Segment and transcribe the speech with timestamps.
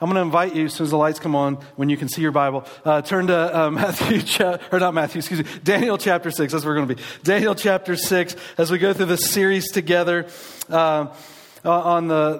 [0.00, 2.08] I'm going to invite you, as soon as the lights come on, when you can
[2.08, 5.96] see your Bible, uh, turn to uh, Matthew, cha- or not Matthew, excuse me, Daniel
[5.96, 6.52] chapter 6.
[6.52, 7.02] That's where we're going to be.
[7.22, 10.26] Daniel chapter 6, as we go through this series together.
[10.68, 11.14] Uh,
[11.64, 12.38] uh, on the,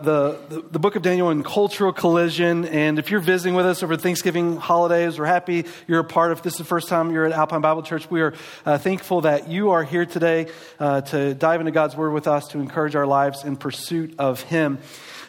[0.48, 2.64] the, the, book of Daniel and cultural collision.
[2.66, 6.30] And if you're visiting with us over Thanksgiving holidays, we're happy you're a part.
[6.30, 8.34] If this is the first time you're at Alpine Bible Church, we are
[8.64, 10.46] uh, thankful that you are here today
[10.78, 14.42] uh, to dive into God's Word with us to encourage our lives in pursuit of
[14.42, 14.78] Him.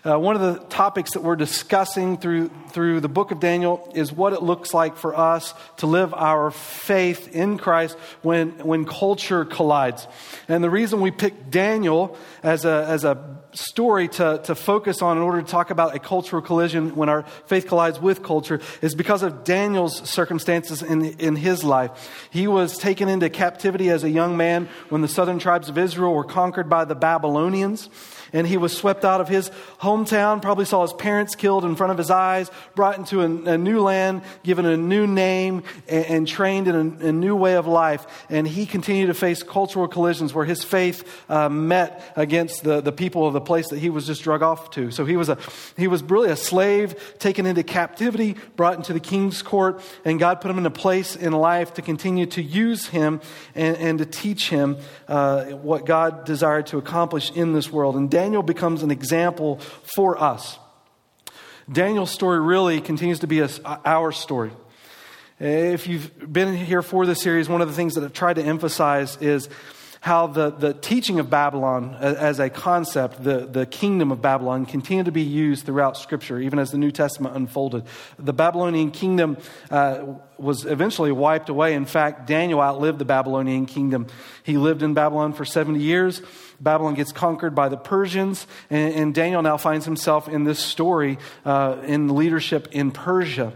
[0.05, 4.11] Uh, one of the topics that we're discussing through, through the book of Daniel is
[4.11, 9.45] what it looks like for us to live our faith in Christ when, when culture
[9.45, 10.07] collides.
[10.47, 15.17] And the reason we picked Daniel as a, as a story to, to focus on
[15.17, 18.93] in order to talk about a cultural collision when our faith collides with culture is
[18.93, 22.27] because of Daniel's circumstances in, in his life.
[22.29, 26.13] He was taken into captivity as a young man when the southern tribes of Israel
[26.13, 27.89] were conquered by the Babylonians
[28.33, 29.49] and he was swept out of his
[29.79, 33.57] hometown, probably saw his parents killed in front of his eyes, brought into a, a
[33.57, 37.67] new land, given a new name, and, and trained in a, a, new way of
[37.67, 38.25] life.
[38.29, 42.91] And he continued to face cultural collisions where his faith uh, met against the, the
[42.91, 44.91] people of the place that he was just drug off to.
[44.91, 45.37] So he was, a,
[45.75, 50.41] he was really a slave taken into captivity, brought into the king's court, and God
[50.41, 53.21] put him in a place in life to continue to use him
[53.55, 57.95] and, and to teach him uh, what God desired to accomplish in this world.
[57.95, 59.57] And Daniel becomes an example
[59.95, 60.57] for us.
[61.71, 63.49] Daniel's story really continues to be a,
[63.85, 64.49] our story.
[65.39, 68.41] If you've been here for this series, one of the things that I've tried to
[68.41, 69.49] emphasize is
[70.07, 75.07] how the, the teaching of Babylon as a concept, the, the kingdom of Babylon, continued
[75.07, 77.83] to be used throughout Scripture, even as the New Testament unfolded.
[78.17, 79.35] The Babylonian kingdom
[79.69, 80.05] uh,
[80.37, 81.73] was eventually wiped away.
[81.73, 84.07] In fact, Daniel outlived the Babylonian kingdom.
[84.43, 86.21] He lived in Babylon for 70 years.
[86.61, 91.17] Babylon gets conquered by the Persians, and, and Daniel now finds himself in this story
[91.43, 93.51] uh, in leadership in Persia.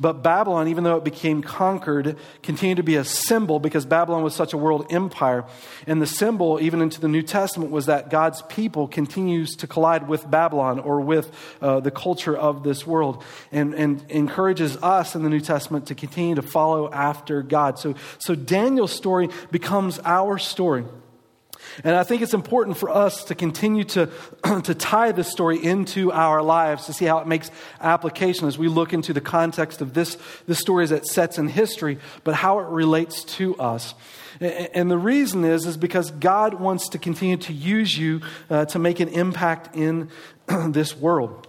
[0.00, 4.34] But Babylon, even though it became conquered, continued to be a symbol because Babylon was
[4.34, 5.44] such a world empire.
[5.86, 10.08] And the symbol, even into the New Testament, was that God's people continues to collide
[10.08, 15.22] with Babylon or with uh, the culture of this world and, and encourages us in
[15.22, 17.78] the New Testament to continue to follow after God.
[17.78, 20.84] So, so Daniel's story becomes our story.
[21.84, 24.10] And I think it's important for us to continue to,
[24.62, 28.68] to tie this story into our lives to see how it makes application as we
[28.68, 32.58] look into the context of this, this story as it sets in history, but how
[32.60, 33.94] it relates to us.
[34.40, 38.78] And the reason is, is because God wants to continue to use you uh, to
[38.78, 40.10] make an impact in
[40.68, 41.47] this world.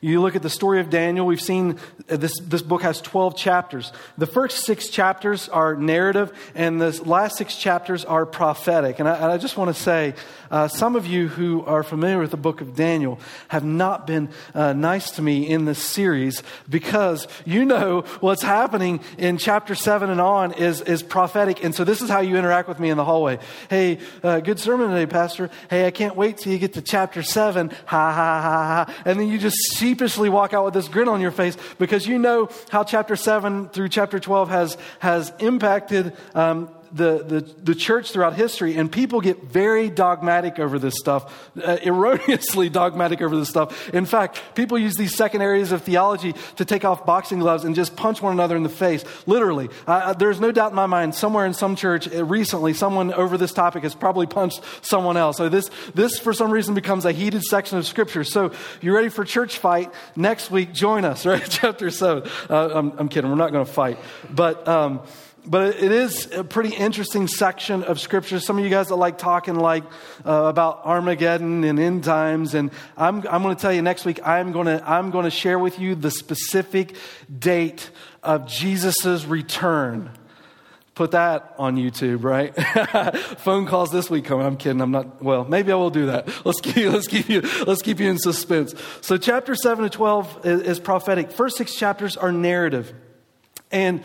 [0.00, 3.92] You look at the story of Daniel, we've seen this, this book has 12 chapters.
[4.16, 8.98] The first six chapters are narrative, and the last six chapters are prophetic.
[8.98, 10.14] And I, and I just want to say,
[10.50, 14.30] uh, some of you who are familiar with the book of Daniel have not been
[14.54, 20.08] uh, nice to me in this series because you know what's happening in chapter 7
[20.08, 21.62] and on is, is prophetic.
[21.62, 23.38] And so this is how you interact with me in the hallway.
[23.68, 25.50] Hey, uh, good sermon today, Pastor.
[25.68, 27.70] Hey, I can't wait till you get to chapter 7.
[27.70, 29.02] Ha, ha, ha, ha.
[29.04, 29.56] And then you just
[29.88, 33.70] sheepishly walk out with this grin on your face because you know how chapter 7
[33.70, 39.20] through chapter 12 has, has impacted um, the, the, the church throughout history, and people
[39.20, 43.88] get very dogmatic over this stuff, uh, erroneously dogmatic over this stuff.
[43.94, 47.74] In fact, people use these second areas of theology to take off boxing gloves and
[47.74, 49.04] just punch one another in the face.
[49.26, 49.68] Literally.
[49.86, 53.36] Uh, there's no doubt in my mind, somewhere in some church uh, recently, someone over
[53.36, 55.36] this topic has probably punched someone else.
[55.36, 58.24] So this, this for some reason, becomes a heated section of Scripture.
[58.24, 59.92] So you ready for church fight?
[60.16, 61.46] Next week, join us, right?
[61.48, 62.28] Chapter 7.
[62.48, 63.30] Uh, I'm, I'm, kidding.
[63.30, 63.98] We're not going to fight.
[64.30, 64.66] But.
[64.66, 65.00] Um,
[65.48, 68.38] but it is a pretty interesting section of scripture.
[68.38, 69.84] Some of you guys that like talking like
[70.26, 74.20] uh, about Armageddon and end times, and I'm, I'm going to tell you next week.
[74.26, 76.96] I'm going to I'm going to share with you the specific
[77.38, 77.90] date
[78.22, 80.10] of Jesus's return.
[80.94, 82.54] Put that on YouTube, right?
[83.38, 84.44] Phone calls this week coming.
[84.44, 84.82] I'm kidding.
[84.82, 85.22] I'm not.
[85.22, 86.28] Well, maybe I will do that.
[86.44, 88.74] Let's keep let's keep you let's keep you in suspense.
[89.00, 91.30] So, chapter seven to twelve is, is prophetic.
[91.30, 92.92] First six chapters are narrative,
[93.70, 94.02] and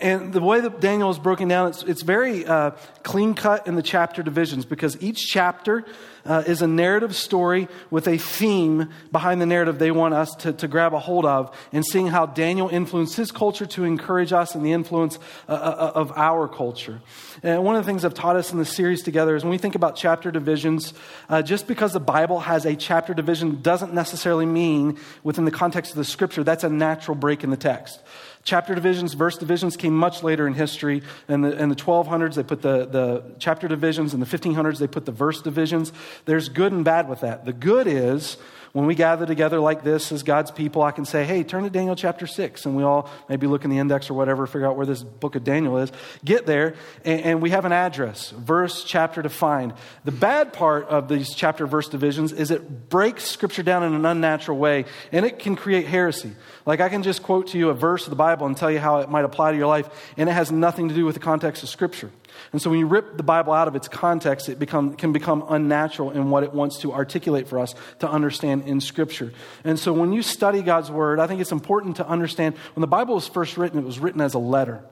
[0.00, 2.72] and the way that Daniel is broken down, it's, it's very uh,
[3.02, 5.84] clean cut in the chapter divisions because each chapter
[6.24, 10.52] uh, is a narrative story with a theme behind the narrative they want us to,
[10.52, 14.54] to grab a hold of and seeing how Daniel influenced his culture to encourage us
[14.54, 17.00] and the influence uh, uh of our culture.
[17.42, 19.58] And one of the things I've taught us in the series together is when we
[19.58, 20.94] think about chapter divisions,
[21.28, 25.92] uh, just because the Bible has a chapter division doesn't necessarily mean within the context
[25.92, 28.00] of the scripture that's a natural break in the text.
[28.46, 31.02] Chapter divisions, verse divisions came much later in history.
[31.28, 34.14] In the, in the 1200s, they put the, the chapter divisions.
[34.14, 35.92] In the 1500s, they put the verse divisions.
[36.26, 37.44] There's good and bad with that.
[37.44, 38.36] The good is
[38.76, 41.70] when we gather together like this as God's people, I can say, hey, turn to
[41.70, 42.66] Daniel chapter 6.
[42.66, 45.34] And we all maybe look in the index or whatever, figure out where this book
[45.34, 45.90] of Daniel is.
[46.26, 49.72] Get there, and, and we have an address, verse, chapter to find.
[50.04, 54.04] The bad part of these chapter verse divisions is it breaks Scripture down in an
[54.04, 56.32] unnatural way, and it can create heresy.
[56.66, 58.78] Like I can just quote to you a verse of the Bible and tell you
[58.78, 59.88] how it might apply to your life,
[60.18, 62.10] and it has nothing to do with the context of Scripture.
[62.52, 65.44] And so when you rip the Bible out of its context, it become, can become
[65.48, 69.32] unnatural in what it wants to articulate for us to understand in Scripture.
[69.64, 72.86] And so when you study God's Word, I think it's important to understand when the
[72.86, 74.82] Bible was first written, it was written as a letter.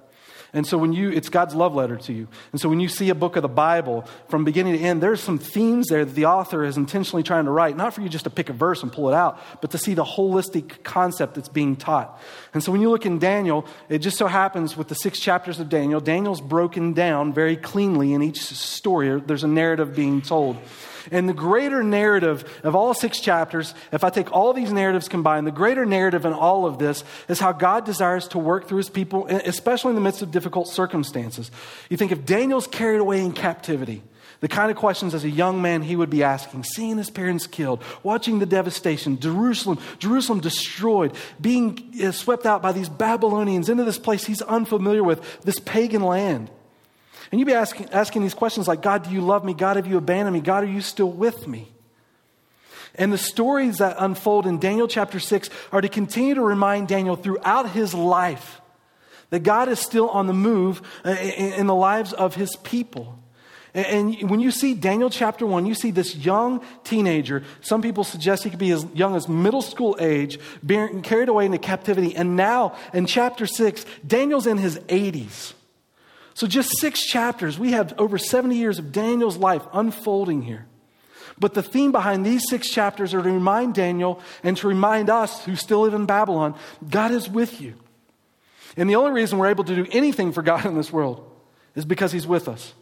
[0.54, 2.28] And so when you, it's God's love letter to you.
[2.52, 5.20] And so when you see a book of the Bible from beginning to end, there's
[5.20, 8.24] some themes there that the author is intentionally trying to write, not for you just
[8.24, 11.48] to pick a verse and pull it out, but to see the holistic concept that's
[11.48, 12.20] being taught.
[12.54, 15.58] And so when you look in Daniel, it just so happens with the six chapters
[15.58, 19.20] of Daniel, Daniel's broken down very cleanly in each story.
[19.20, 20.56] There's a narrative being told.
[21.10, 25.46] And the greater narrative of all six chapters, if I take all these narratives combined,
[25.46, 28.90] the greater narrative in all of this is how God desires to work through his
[28.90, 31.50] people, especially in the midst of difficult circumstances.
[31.90, 34.02] You think if Daniel's carried away in captivity,
[34.40, 37.46] the kind of questions as a young man he would be asking, seeing his parents
[37.46, 43.84] killed, watching the devastation, Jerusalem, Jerusalem destroyed, being uh, swept out by these Babylonians into
[43.84, 46.50] this place he's unfamiliar with, this pagan land.
[47.30, 49.54] And you'd be asking, asking these questions like, God, do you love me?
[49.54, 50.40] God, have you abandoned me?
[50.40, 51.68] God, are you still with me?
[52.96, 57.16] And the stories that unfold in Daniel chapter 6 are to continue to remind Daniel
[57.16, 58.60] throughout his life
[59.30, 63.18] that God is still on the move uh, in the lives of his people.
[63.74, 67.42] And when you see Daniel chapter 1, you see this young teenager.
[67.60, 71.46] Some people suggest he could be as young as middle school age, being carried away
[71.46, 72.14] into captivity.
[72.14, 75.54] And now in chapter 6, Daniel's in his 80s.
[76.34, 80.66] So, just six chapters, we have over 70 years of Daniel's life unfolding here.
[81.38, 85.44] But the theme behind these six chapters are to remind Daniel and to remind us
[85.44, 86.54] who still live in Babylon
[86.88, 87.74] God is with you.
[88.76, 91.28] And the only reason we're able to do anything for God in this world
[91.74, 92.74] is because He's with us.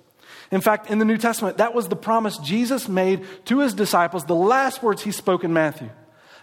[0.51, 4.25] In fact, in the New Testament, that was the promise Jesus made to His disciples,
[4.25, 5.91] the last words He spoke in Matthew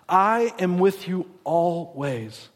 [0.07, 2.49] I am with you always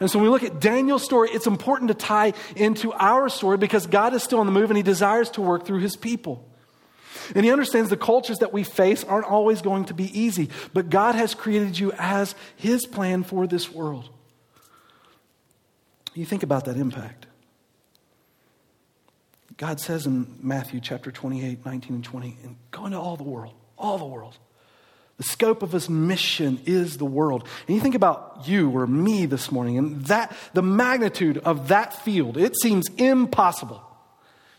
[0.00, 3.56] and so when we look at Daniel's story, it's important to tie into our story
[3.56, 6.48] because God is still on the move and he desires to work through his people.
[7.34, 10.90] And he understands the cultures that we face aren't always going to be easy, but
[10.90, 14.08] God has created you as his plan for this world.
[16.14, 17.26] You think about that impact.
[19.56, 23.54] God says in Matthew chapter 28, 19 and 20, and go into all the world,
[23.78, 24.36] all the world.
[25.22, 27.46] The scope of his mission is the world.
[27.68, 31.94] And you think about you or me this morning, and that the magnitude of that
[31.94, 33.80] field, it seems impossible.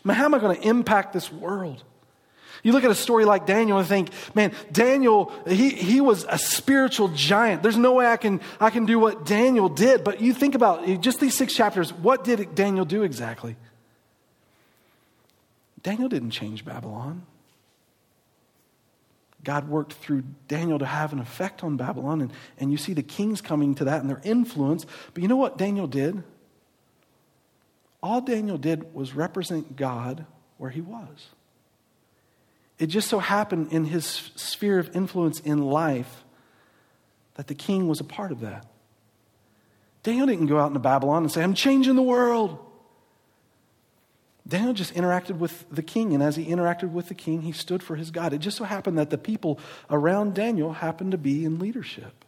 [0.02, 1.84] I mean, how am I going to impact this world?
[2.62, 6.38] You look at a story like Daniel and think, man, Daniel, he, he was a
[6.38, 7.62] spiritual giant.
[7.62, 10.02] There's no way I can, I can do what Daniel did.
[10.02, 13.56] But you think about just these six chapters, what did Daniel do exactly?
[15.82, 17.26] Daniel didn't change Babylon.
[19.44, 22.22] God worked through Daniel to have an effect on Babylon.
[22.22, 24.86] And, and you see the kings coming to that and their influence.
[25.12, 26.22] But you know what Daniel did?
[28.02, 30.26] All Daniel did was represent God
[30.58, 31.28] where he was.
[32.78, 34.04] It just so happened in his
[34.34, 36.24] sphere of influence in life
[37.34, 38.66] that the king was a part of that.
[40.02, 42.58] Daniel didn't go out into Babylon and say, I'm changing the world.
[44.46, 47.82] Daniel just interacted with the king, and as he interacted with the king, he stood
[47.82, 48.34] for his God.
[48.34, 49.58] It just so happened that the people
[49.88, 52.24] around Daniel happened to be in leadership.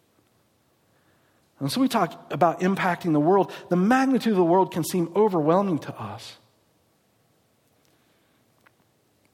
[1.60, 3.52] And so we talk about impacting the world.
[3.68, 6.36] The magnitude of the world can seem overwhelming to us.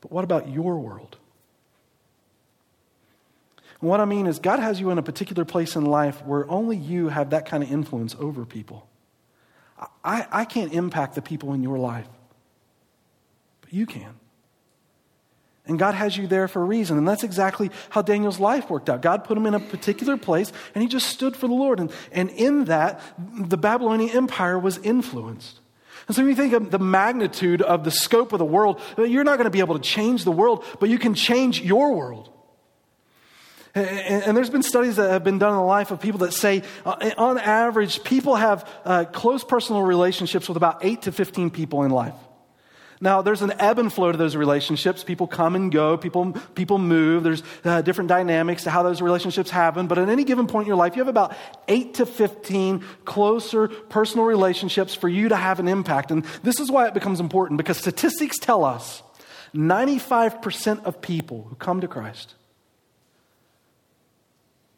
[0.01, 1.17] But what about your world?
[3.81, 6.49] And what I mean is, God has you in a particular place in life where
[6.51, 8.89] only you have that kind of influence over people.
[10.05, 12.07] I, I can't impact the people in your life.
[13.73, 14.14] You can.
[15.67, 16.99] And God has you there for a reason.
[16.99, 19.00] And that's exactly how Daniel's life worked out.
[19.00, 21.81] God put him in a particular place, and he just stood for the Lord.
[21.81, 25.61] And, and in that, the Babylonian Empire was influenced.
[26.09, 29.25] And so when you think of the magnitude of the scope of the world, you're
[29.25, 32.29] not going to be able to change the world, but you can change your world.
[33.75, 36.62] And, there's been studies that have been done in the life of people that say,
[36.85, 41.85] uh, on average, people have uh, close personal relationships with about 8 to 15 people
[41.85, 42.12] in life.
[43.03, 45.03] Now, there's an ebb and flow to those relationships.
[45.03, 47.25] People come and go, people, people move.
[47.25, 49.89] There's uh, different dynamics to how those relationships happen.
[49.89, 51.35] But at any given point in your life, you have about
[51.67, 56.13] 8 to 15 closer personal relationships for you to have an impact.
[56.13, 59.03] And this is why it becomes important because statistics tell us
[59.53, 62.35] 95% of people who come to Christ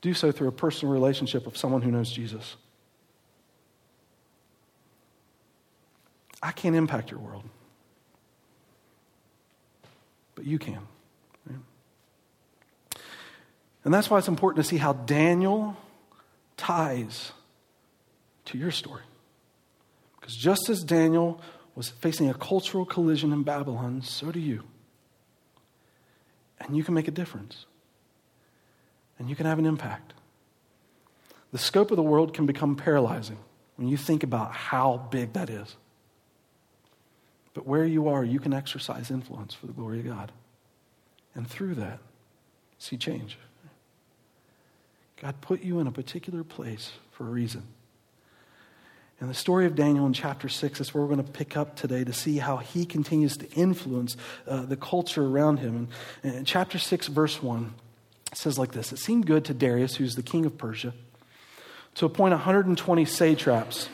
[0.00, 2.56] do so through a personal relationship of someone who knows Jesus.
[6.42, 7.44] I can't impact your world,
[10.34, 10.80] but you can.
[13.84, 15.76] And that's why it's important to see how Daniel
[16.56, 17.32] ties
[18.46, 19.02] to your story.
[20.18, 21.40] Because just as Daniel
[21.74, 24.62] was facing a cultural collision in Babylon, so do you.
[26.60, 27.66] And you can make a difference.
[29.18, 30.14] And you can have an impact.
[31.52, 33.38] The scope of the world can become paralyzing
[33.76, 35.76] when you think about how big that is.
[37.54, 40.32] But where you are, you can exercise influence for the glory of God.
[41.34, 42.00] And through that,
[42.78, 43.38] see change.
[45.20, 47.62] God put you in a particular place for a reason.
[49.20, 51.76] And the story of Daniel in chapter 6 is where we're going to pick up
[51.76, 55.88] today to see how he continues to influence uh, the culture around him.
[56.22, 57.72] And, in chapter 6, verse 1,
[58.34, 60.92] says like this It seemed good to Darius, who's the king of Persia,
[61.94, 63.88] to appoint 120 satraps.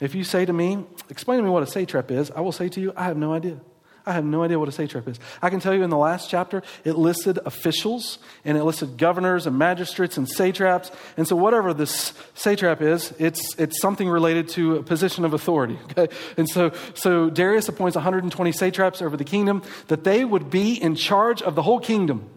[0.00, 2.68] If you say to me, Explain to me what a satrap is, I will say
[2.70, 3.60] to you, I have no idea.
[4.06, 5.18] I have no idea what a satrap is.
[5.40, 9.46] I can tell you in the last chapter, it listed officials and it listed governors
[9.46, 10.90] and magistrates and satraps.
[11.16, 15.78] And so, whatever this satrap is, it's, it's something related to a position of authority.
[15.96, 16.12] Okay?
[16.36, 20.96] And so, so, Darius appoints 120 satraps over the kingdom that they would be in
[20.96, 22.28] charge of the whole kingdom.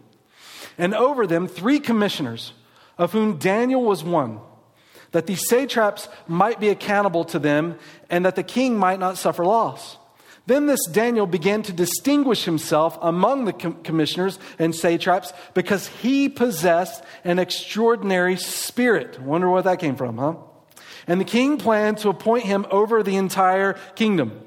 [0.78, 2.52] And over them, three commissioners,
[2.96, 4.40] of whom Daniel was one,
[5.12, 7.78] that these satraps might be accountable to them
[8.10, 9.96] and that the king might not suffer loss.
[10.46, 16.30] Then this Daniel began to distinguish himself among the com- commissioners and satraps because he
[16.30, 19.20] possessed an extraordinary spirit.
[19.20, 20.36] Wonder what that came from, huh?
[21.06, 24.40] And the king planned to appoint him over the entire kingdom.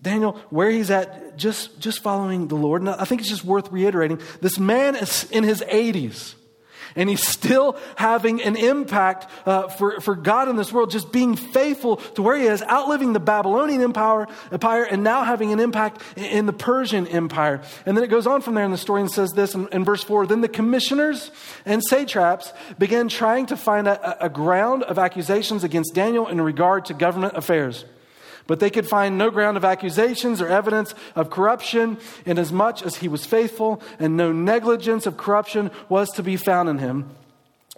[0.00, 2.82] Daniel, where he's at, just, just following the Lord.
[2.82, 4.20] And I think it's just worth reiterating.
[4.40, 6.34] This man is in his 80s
[6.96, 11.36] and he's still having an impact uh, for, for God in this world, just being
[11.36, 16.00] faithful to where he is, outliving the Babylonian empire, empire and now having an impact
[16.16, 17.62] in, the Persian empire.
[17.86, 19.84] And then it goes on from there in the story and says this in, in
[19.84, 21.30] verse 4 Then the commissioners
[21.64, 26.84] and satraps began trying to find a, a ground of accusations against Daniel in regard
[26.86, 27.84] to government affairs.
[28.46, 33.08] But they could find no ground of accusations or evidence of corruption, inasmuch as he
[33.08, 37.10] was faithful, and no negligence of corruption was to be found in him.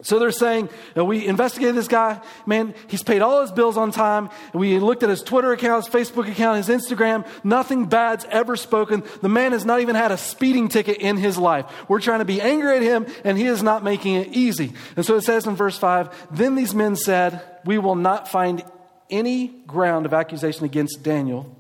[0.03, 4.29] So they're saying, we investigated this guy, man, he's paid all his bills on time.
[4.53, 7.27] We looked at his Twitter account, his Facebook account, his Instagram.
[7.43, 9.05] Nothing bad's ever spoken.
[9.23, 11.65] The man has not even had a speeding ticket in his life.
[11.89, 14.75] We're trying to be angry at him, and he is not making it easy.
[14.97, 18.65] And so it says in verse 5 Then these men said, We will not find
[19.11, 21.57] any ground of accusation against Daniel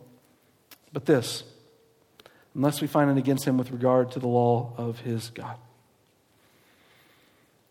[0.97, 1.45] but this,
[2.55, 5.59] unless we find it against him with regard to the law of his God.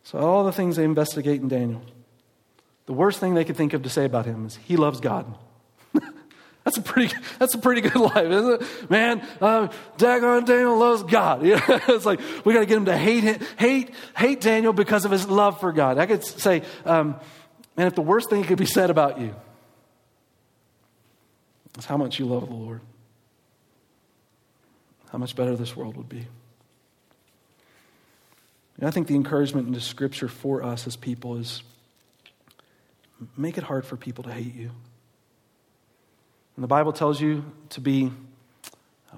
[0.04, 1.82] So, all the things they investigate in Daniel,
[2.86, 5.26] the worst thing they could think of to say about him is he loves God.
[6.64, 8.92] that's, a pretty, that's a pretty good life, isn't it?
[8.92, 11.40] Man, uh, Dagon Daniel loves God.
[11.44, 15.28] it's like we got to get him to hate, hate, hate Daniel because of his
[15.28, 15.98] love for God.
[15.98, 17.20] I could say, um,
[17.76, 19.34] man, if the worst thing could be said about you
[21.84, 22.80] how much you love the Lord.
[25.12, 26.26] How much better this world would be.
[28.78, 31.64] And I think the encouragement in the scripture for us as people is
[33.36, 34.72] make it hard for people to hate you.
[36.56, 38.12] And the Bible tells you to be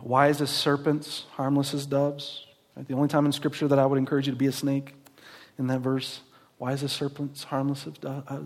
[0.01, 2.45] wise as serpents, harmless as doves.
[2.75, 4.93] The only time in Scripture that I would encourage you to be a snake
[5.57, 6.21] in that verse,
[6.59, 7.87] wise as serpents, harmless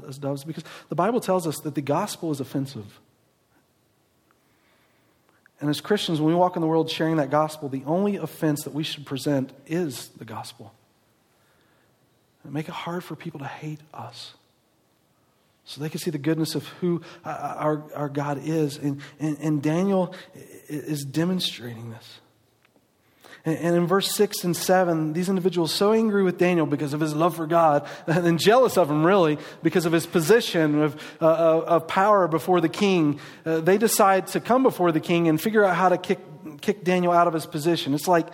[0.08, 3.00] as doves, because the Bible tells us that the gospel is offensive.
[5.62, 8.64] And as Christians, when we walk in the world sharing that gospel, the only offense
[8.64, 10.74] that we should present is the gospel.
[12.44, 14.34] And make it hard for people to hate us
[15.64, 18.78] so they can see the goodness of who uh, our, our God is.
[18.78, 20.16] And, and, and Daniel
[20.68, 22.20] is demonstrating this.
[23.44, 27.16] And in verse 6 and 7, these individuals so angry with Daniel because of his
[27.16, 31.88] love for God and jealous of him, really, because of his position of, uh, of
[31.88, 35.76] power before the king, uh, they decide to come before the king and figure out
[35.76, 36.20] how to kick,
[36.62, 37.96] kick Daniel out of his position.
[37.96, 38.28] It's like,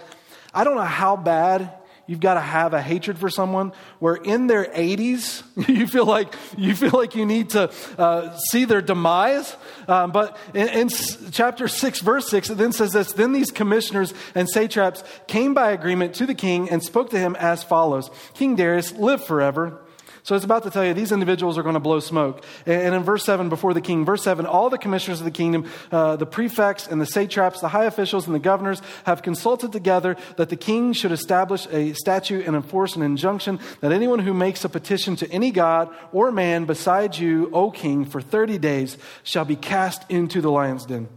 [0.54, 1.76] I don't know how bad
[2.08, 6.34] you've got to have a hatred for someone where in their 80s you feel like
[6.58, 9.56] you feel like you need to uh, see their demise.
[9.88, 10.90] Um, but in, in,
[11.32, 15.72] chapter 6 verse 6 it then says this then these commissioners and satraps came by
[15.72, 18.10] agreement to the king and spoke to him as follows.
[18.34, 19.82] King darius live forever
[20.27, 22.43] So it's about to tell you these individuals are going to blow smoke.
[22.65, 25.72] And in verse 7, before the king, verse 7, all the commissioners of the kingdom,
[25.89, 30.17] uh, the prefects and the satraps, the high officials and the governors have consulted together
[30.36, 34.65] that the king should establish a statute and enforce an injunction that anyone who makes
[34.65, 39.46] a petition to any god or man besides you, O king, for 30 days shall
[39.46, 41.07] be cast into the lion's den.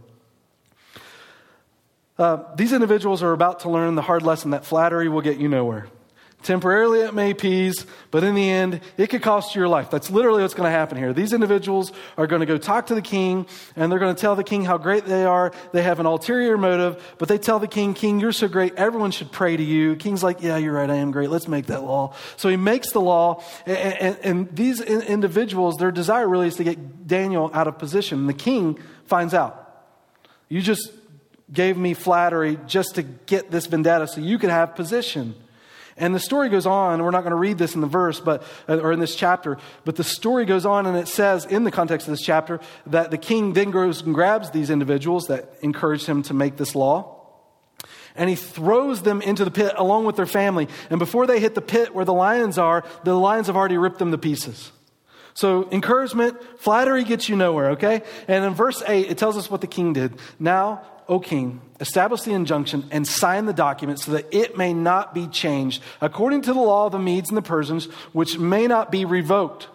[2.17, 5.49] Uh, these individuals are about to learn the hard lesson that flattery will get you
[5.49, 5.89] nowhere.
[6.43, 9.91] Temporarily, it may appease, but in the end, it could cost you your life.
[9.91, 11.13] That's literally what's going to happen here.
[11.13, 13.45] These individuals are going to go talk to the king,
[13.75, 15.51] and they're going to tell the king how great they are.
[15.71, 19.11] They have an ulterior motive, but they tell the king, King, you're so great, everyone
[19.11, 19.95] should pray to you.
[19.95, 21.29] king's like, Yeah, you're right, I am great.
[21.29, 22.15] Let's make that law.
[22.37, 26.63] So he makes the law, and, and, and these individuals, their desire really is to
[26.63, 28.19] get Daniel out of position.
[28.19, 29.57] And the king finds out.
[30.49, 30.91] You just
[31.53, 35.35] gave me flattery just to get this vendetta so you could have position.
[35.97, 37.03] And the story goes on.
[37.03, 39.57] We're not going to read this in the verse, but uh, or in this chapter,
[39.85, 43.11] but the story goes on, and it says in the context of this chapter that
[43.11, 47.17] the king then goes and grabs these individuals that encouraged him to make this law.
[48.15, 50.67] And he throws them into the pit along with their family.
[50.89, 53.99] And before they hit the pit where the lions are, the lions have already ripped
[53.99, 54.71] them to pieces.
[55.33, 58.01] So, encouragement, flattery gets you nowhere, okay?
[58.27, 60.15] And in verse 8, it tells us what the king did.
[60.39, 65.13] Now, O king, establish the injunction and sign the document so that it may not
[65.13, 68.93] be changed according to the law of the Medes and the Persians, which may not
[68.93, 69.67] be revoked.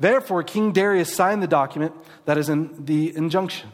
[0.00, 1.92] Therefore, King Darius signed the document
[2.24, 3.70] that is in the injunction.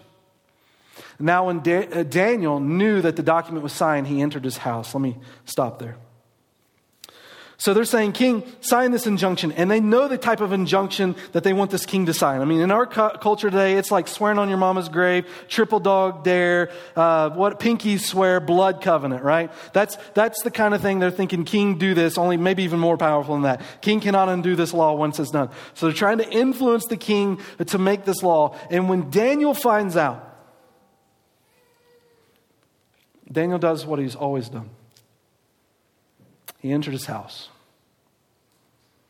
[1.20, 4.92] Now, when da- uh, Daniel knew that the document was signed, he entered his house.
[4.92, 5.96] Let me stop there.
[7.60, 9.52] So they're saying, King, sign this injunction.
[9.52, 12.40] And they know the type of injunction that they want this king to sign.
[12.40, 15.78] I mean, in our cu- culture today, it's like swearing on your mama's grave, triple
[15.78, 19.52] dog dare, uh, what pinky swear, blood covenant, right?
[19.74, 22.96] That's, that's the kind of thing they're thinking, King, do this, only maybe even more
[22.96, 23.60] powerful than that.
[23.82, 25.50] King cannot undo this law once it's done.
[25.74, 28.56] So they're trying to influence the king to make this law.
[28.70, 30.26] And when Daniel finds out,
[33.30, 34.70] Daniel does what he's always done
[36.60, 37.48] he entered his house.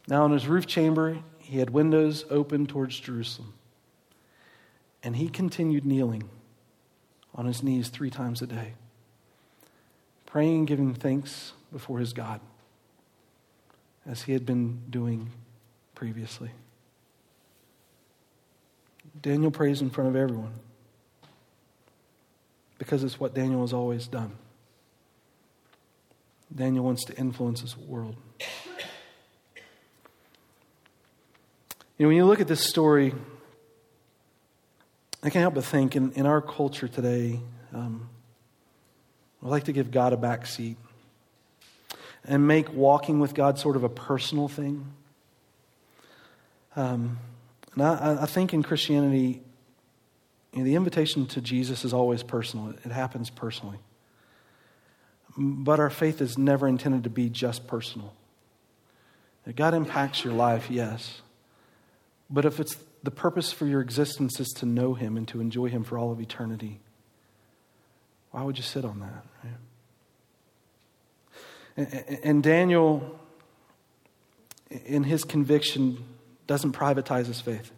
[0.09, 3.55] Now, in his roof chamber, he had windows open towards Jerusalem.
[5.03, 6.29] And he continued kneeling
[7.35, 8.75] on his knees three times a day,
[10.27, 12.41] praying and giving thanks before his God,
[14.07, 15.31] as he had been doing
[15.95, 16.51] previously.
[19.23, 20.53] Daniel prays in front of everyone
[22.79, 24.33] because it's what Daniel has always done.
[26.55, 28.17] Daniel wants to influence this world.
[31.99, 33.15] You know, when you look at this story,
[35.23, 37.41] I can't help but think in, in our culture today,
[37.75, 38.09] um,
[39.43, 40.77] we like to give God a back seat
[42.25, 44.93] and make walking with God sort of a personal thing.
[46.77, 47.19] Um,
[47.75, 49.43] and I, I, think in Christianity,
[50.53, 53.79] you know, the invitation to Jesus is always personal, it happens personally.
[55.37, 58.15] But our faith is never intended to be just personal.
[59.55, 61.23] God impacts your life, yes.
[62.29, 65.69] But if it's the purpose for your existence is to know Him and to enjoy
[65.69, 66.81] Him for all of eternity,
[68.31, 69.25] why would you sit on that?
[71.77, 72.21] Right?
[72.23, 73.19] And Daniel,
[74.85, 76.05] in his conviction,
[76.47, 77.71] doesn't privatize his faith.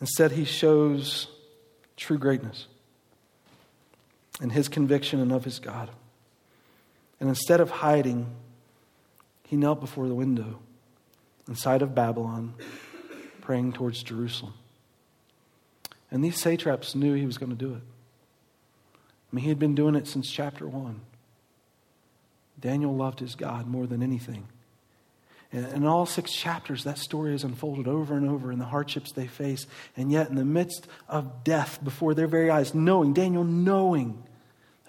[0.00, 1.28] Instead, he shows
[1.96, 2.66] true greatness
[4.42, 5.88] and his conviction and of his God.
[7.20, 8.26] And instead of hiding,
[9.44, 10.58] he knelt before the window
[11.46, 12.54] inside of Babylon,
[13.40, 14.54] praying towards Jerusalem.
[16.10, 17.82] And these satraps knew he was going to do it.
[19.32, 21.00] I mean, he had been doing it since chapter 1.
[22.60, 24.48] Daniel loved his God more than anything.
[25.52, 29.12] And in all six chapters, that story is unfolded over and over in the hardships
[29.12, 29.66] they face.
[29.96, 34.24] And yet, in the midst of death before their very eyes, knowing, Daniel knowing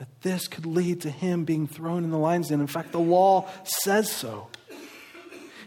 [0.04, 2.60] that this could lead to him being thrown in the lion's den.
[2.60, 4.50] In fact, the law says so.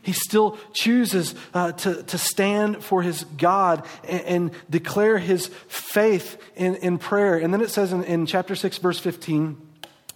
[0.02, 6.38] He still chooses uh, to, to stand for his God and, and declare his faith
[6.54, 7.38] in, in prayer.
[7.38, 9.56] And then it says in, in chapter 6, verse 15,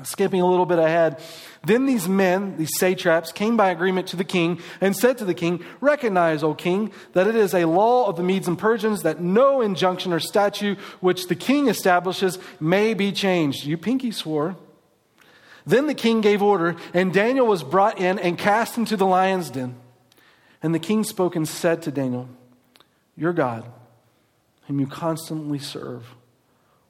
[0.02, 1.18] skipping a little bit ahead,
[1.62, 5.34] then these men, these satraps, came by agreement to the king and said to the
[5.34, 9.20] king, Recognize, O king, that it is a law of the Medes and Persians that
[9.20, 13.66] no injunction or statute which the king establishes may be changed.
[13.66, 14.56] You pinky swore.
[15.66, 19.50] Then the king gave order, and Daniel was brought in and cast into the lion's
[19.50, 19.76] den.
[20.62, 22.28] And the king spoke and said to Daniel,
[23.16, 23.70] Your God,
[24.66, 26.14] whom you constantly serve,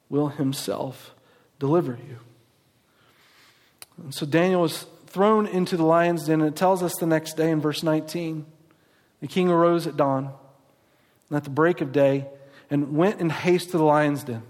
[0.07, 1.13] will himself
[1.59, 2.19] deliver you.
[4.03, 7.35] And so Daniel was thrown into the lion's den, and it tells us the next
[7.37, 8.45] day in verse 19
[9.19, 10.31] The king arose at dawn
[11.29, 12.27] and at the break of day
[12.69, 14.43] and went in haste to the lion's den.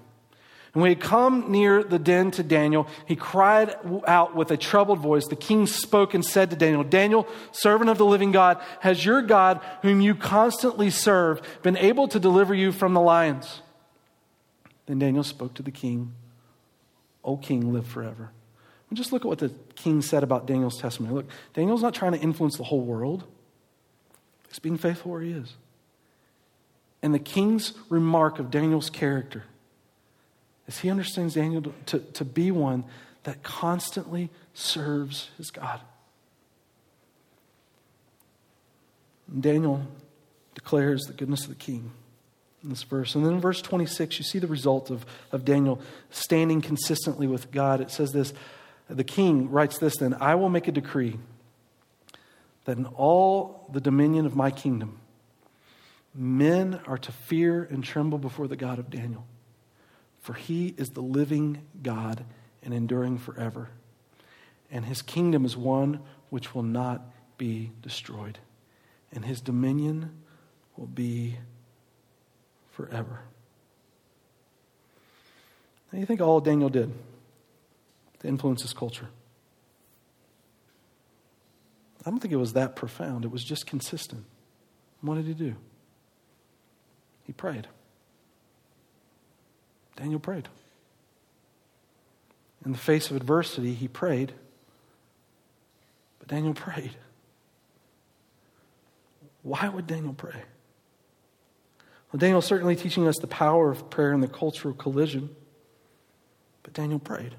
[0.74, 3.76] And when he had come near the den to Daniel, he cried
[4.08, 5.28] out with a troubled voice.
[5.28, 9.22] The king spoke and said to Daniel, Daniel, servant of the living God, has your
[9.22, 13.62] God, whom you constantly serve, been able to deliver you from the lions?
[14.86, 16.14] Then Daniel spoke to the king,
[17.24, 18.32] O king, live forever.
[18.91, 21.15] And just look at what the king said about Daniel's testimony.
[21.15, 23.23] Look, Daniel's not trying to influence the whole world,
[24.49, 25.54] he's being faithful where he is.
[27.01, 29.45] And the king's remark of Daniel's character
[30.67, 32.84] is he understands Daniel to, to, be one
[33.23, 35.80] that constantly serves his God.
[39.32, 39.88] And Daniel
[40.54, 41.91] declares the goodness of the king
[42.62, 43.15] in this verse.
[43.15, 47.51] And then in verse 26, you see the result of, of Daniel standing consistently with
[47.51, 47.80] God.
[47.80, 48.34] It says this
[48.97, 51.17] the king writes this then I will make a decree
[52.65, 54.99] that in all the dominion of my kingdom,
[56.13, 59.25] men are to fear and tremble before the God of Daniel.
[60.19, 62.23] For he is the living God
[62.63, 63.69] and enduring forever.
[64.69, 65.99] And his kingdom is one
[66.30, 67.01] which will not
[67.38, 68.38] be destroyed,
[69.12, 70.12] and his dominion
[70.77, 71.38] will be
[72.71, 73.21] forever.
[75.91, 76.93] Now, you think all Daniel did
[78.22, 79.10] to influence his culture?
[82.06, 83.26] I don't think it was that profound.
[83.26, 84.26] It was just consistent.
[85.02, 85.56] What did he do?
[87.26, 87.68] He prayed.
[89.96, 90.48] Daniel prayed.
[92.66, 94.34] In the face of adversity, he prayed.
[96.20, 96.96] But Daniel prayed.
[99.44, 100.44] Why would Daniel pray?
[102.12, 105.36] Well, Daniel's certainly teaching us the power of prayer in the cultural collision.
[106.64, 107.36] But Daniel prayed.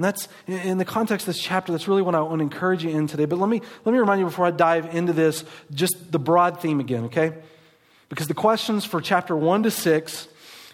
[0.00, 2.82] And that's in the context of this chapter, that's really what I want to encourage
[2.82, 3.26] you in today.
[3.26, 6.62] But let me, let me remind you before I dive into this, just the broad
[6.62, 7.34] theme again, okay?
[8.08, 10.28] Because the questions for chapter 1 to 6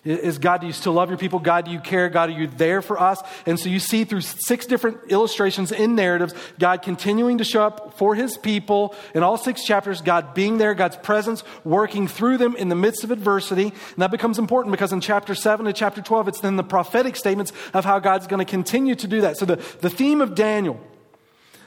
[0.05, 1.39] is God, do you still love your people?
[1.39, 2.09] God, do you care?
[2.09, 3.21] God, are you there for us?
[3.45, 7.99] And so you see through six different illustrations in narratives, God continuing to show up
[7.99, 12.55] for his people in all six chapters, God being there, God's presence working through them
[12.57, 13.65] in the midst of adversity.
[13.65, 17.17] And that becomes important because in chapter 7 to chapter 12, it's then the prophetic
[17.17, 19.37] statements of how God's going to continue to do that.
[19.37, 20.81] So the, the theme of Daniel,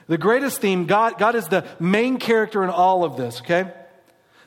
[0.07, 3.73] the greatest theme, God, God is the main character in all of this, okay?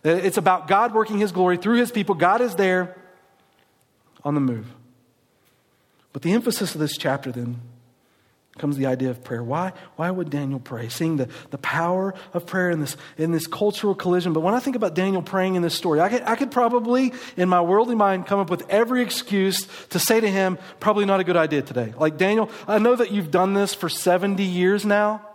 [0.03, 2.15] It's about God working his glory through his people.
[2.15, 2.97] God is there
[4.25, 4.67] on the move.
[6.13, 7.61] But the emphasis of this chapter then
[8.59, 9.43] comes the idea of prayer.
[9.43, 10.89] Why, why would Daniel pray?
[10.91, 14.35] Seeing the, the power of prayer in this, in this cultural collision.
[14.35, 17.15] But when I think about Daniel praying in this story, I could, I could probably,
[17.39, 21.21] in my worldly mind, come up with every excuse to say to him, probably not
[21.21, 21.95] a good idea today.
[21.97, 25.27] Like, Daniel, I know that you've done this for 70 years now,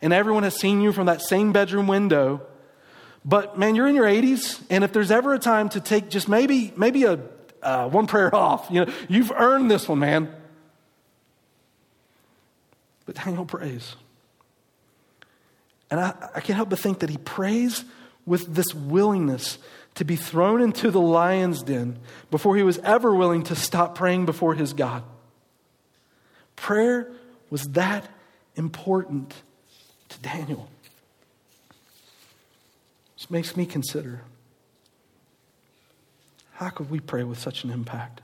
[0.00, 2.42] and everyone has seen you from that same bedroom window.
[3.24, 6.28] But man, you're in your 80s, and if there's ever a time to take just
[6.28, 7.18] maybe, maybe a
[7.64, 8.68] uh, one prayer off.
[8.70, 10.34] You know, you've earned this one, man.
[13.06, 13.96] But Daniel prays.
[15.90, 17.84] And I, I can't help but think that he prays
[18.26, 19.58] with this willingness
[19.96, 21.98] to be thrown into the lion's den
[22.30, 25.02] before he was ever willing to stop praying before his God.
[26.56, 27.12] Prayer
[27.50, 28.08] was that
[28.56, 29.34] important
[30.08, 30.68] to Daniel.
[33.16, 34.22] This makes me consider
[36.54, 38.20] how could we pray with such an impact?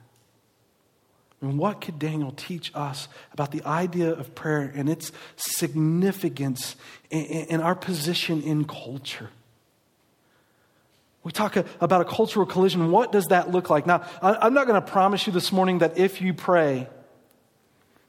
[1.40, 6.76] And what could Daniel teach us about the idea of prayer and its significance
[7.10, 9.30] in our position in culture?
[11.22, 12.90] We talk about a cultural collision.
[12.90, 13.86] What does that look like?
[13.86, 16.88] Now, I'm not going to promise you this morning that if you pray,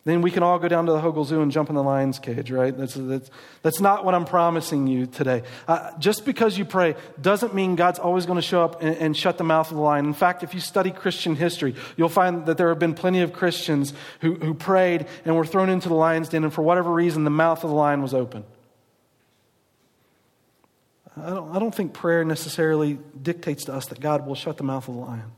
[0.03, 2.17] then we can all go down to the Hogle Zoo and jump in the lion's
[2.17, 2.75] cage, right?
[2.75, 3.29] That's, that's,
[3.61, 5.43] that's not what I'm promising you today.
[5.67, 9.15] Uh, just because you pray doesn't mean God's always going to show up and, and,
[9.15, 10.05] shut the mouth of the lion.
[10.05, 13.31] In fact, if you study Christian history, you'll find that there have been plenty of
[13.31, 17.23] Christians who, who prayed and were thrown into the lion's den, and for whatever reason,
[17.23, 18.43] the mouth of the lion was open.
[21.15, 24.63] I don't, I don't think prayer necessarily dictates to us that God will shut the
[24.63, 25.31] mouth of the lion.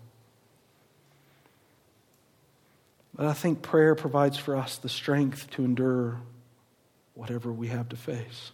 [3.15, 6.19] But I think prayer provides for us the strength to endure
[7.13, 8.51] whatever we have to face.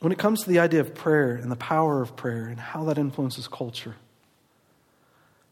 [0.00, 2.84] When it comes to the idea of prayer and the power of prayer and how
[2.84, 3.96] that influences culture,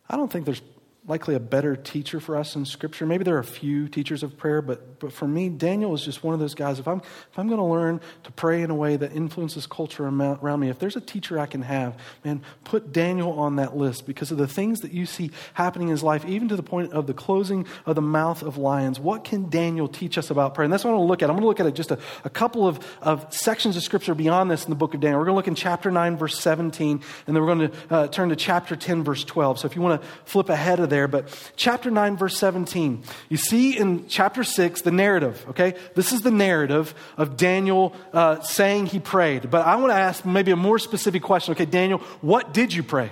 [0.09, 0.63] I don't think there's
[1.09, 3.07] likely a better teacher for us in Scripture.
[3.07, 6.25] Maybe there are a few teachers of prayer, but, but for me, Daniel is just
[6.25, 6.81] one of those guys.
[6.81, 10.05] If I'm, if I'm going to learn to pray in a way that influences culture
[10.07, 14.05] around me, if there's a teacher I can have, man, put Daniel on that list
[14.05, 16.93] because of the things that you see happening in his life, even to the point
[16.93, 18.99] of the closing of the mouth of lions.
[18.99, 20.65] What can Daniel teach us about prayer?
[20.65, 21.31] And that's what I want to look at.
[21.31, 24.51] I'm going to look at just a, a couple of, of sections of Scripture beyond
[24.51, 25.21] this in the book of Daniel.
[25.21, 28.09] We're going to look in chapter 9, verse 17, and then we're going to uh,
[28.09, 29.61] turn to chapter 10, verse 12.
[29.61, 33.03] So if you want to flip ahead of there, there, but chapter 9, verse 17.
[33.29, 35.75] You see in chapter 6 the narrative, okay?
[35.95, 39.51] This is the narrative of Daniel uh, saying he prayed.
[39.51, 41.53] But I want to ask maybe a more specific question.
[41.53, 43.11] Okay, Daniel, what did you pray?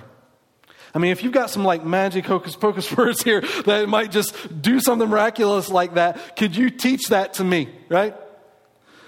[0.95, 4.61] I mean, if you've got some like magic hocus pocus words here that might just
[4.61, 8.15] do something miraculous like that, could you teach that to me, right?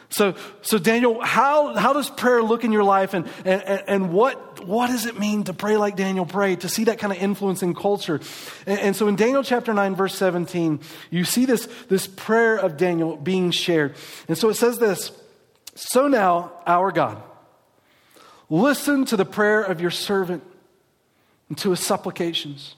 [0.10, 4.57] So, so Daniel, how, how does prayer look in your life and, and, and what,
[4.66, 7.64] what does it mean to pray like Daniel prayed, to see that kind of influence
[7.64, 8.20] in culture?
[8.66, 12.78] And, and so in Daniel chapter 9, verse 17, you see this, this prayer of
[12.78, 13.96] Daniel being shared.
[14.28, 15.12] And so it says this
[15.76, 17.22] So now, our God,
[18.50, 20.44] listen to the prayer of your servant
[21.50, 22.76] and to his supplications.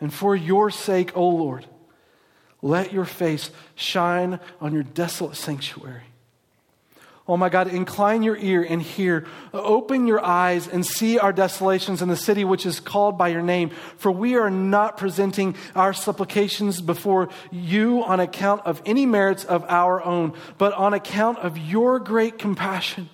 [0.00, 1.66] And for your sake, O Lord,
[2.62, 6.02] let your face shine on your desolate sanctuary.
[7.28, 9.26] Oh my God, incline your ear and hear.
[9.52, 13.42] Open your eyes and see our desolations in the city which is called by your
[13.42, 13.70] name.
[13.96, 19.64] For we are not presenting our supplications before you on account of any merits of
[19.68, 23.08] our own, but on account of your great compassion.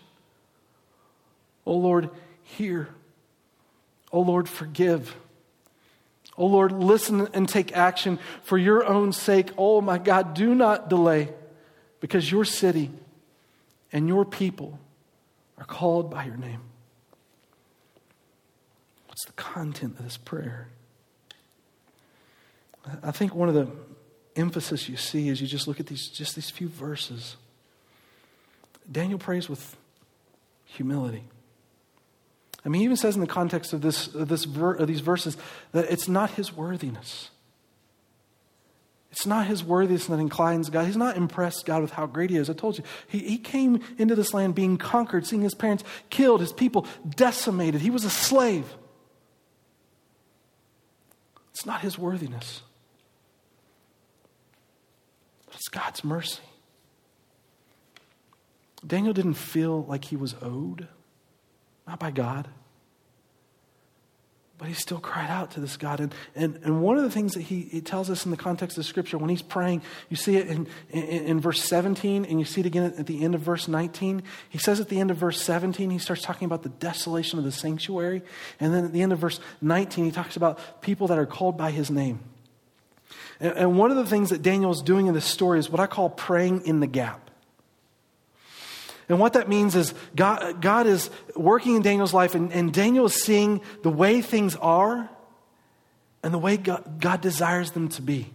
[1.65, 2.11] Oh Lord,
[2.43, 2.89] hear.
[4.13, 5.17] Oh Lord, forgive.
[6.37, 9.53] Oh Lord, listen and take action for your own sake.
[9.57, 11.31] Oh my God, do not delay
[12.01, 12.91] because your city
[13.93, 14.79] and your people
[15.59, 16.61] are called by your name.
[19.07, 20.69] What's the content of this prayer?
[23.03, 23.69] I think one of the
[24.35, 27.37] emphasis you see as you just look at these just these few verses.
[28.91, 29.77] Daniel prays with
[30.65, 31.25] humility.
[32.65, 35.37] I mean, he even says in the context of this, of this of these verses
[35.73, 37.31] that it's not his worthiness.
[39.13, 40.87] It's not his worthiness that inclines God.
[40.87, 42.49] He's not impressed God with how great he is.
[42.49, 46.41] I told you, he, he came into this land being conquered, seeing his parents killed,
[46.41, 47.83] his people decimated.
[47.83, 48.65] He was a slave.
[51.51, 52.63] It's not his worthiness,
[55.45, 56.41] but it's God's mercy.
[58.85, 60.89] Daniel didn't feel like he was owed,
[61.87, 62.49] not by God.
[64.63, 65.99] But he still cried out to this God.
[65.99, 68.79] And, and, and one of the things that he, he tells us in the context
[68.79, 72.45] of Scripture, when he's praying, you see it in, in, in, verse 17, and you
[72.45, 74.23] see it again at the end of verse 19.
[74.51, 77.45] He says at the end of verse 17, he starts talking about the desolation of
[77.45, 78.23] the sanctuary.
[78.61, 81.59] And then at the end of verse 19, he talks about people that are called
[81.59, 82.21] by his name.
[83.41, 85.81] And, and one of the things that Daniel is doing in this story is what
[85.81, 87.32] I call praying in the gap.
[89.09, 93.07] And what that means is God, God is working in Daniel's life, and, and Daniel
[93.07, 95.11] is seeing the way things are
[96.23, 98.33] and the way God, God desires them to be.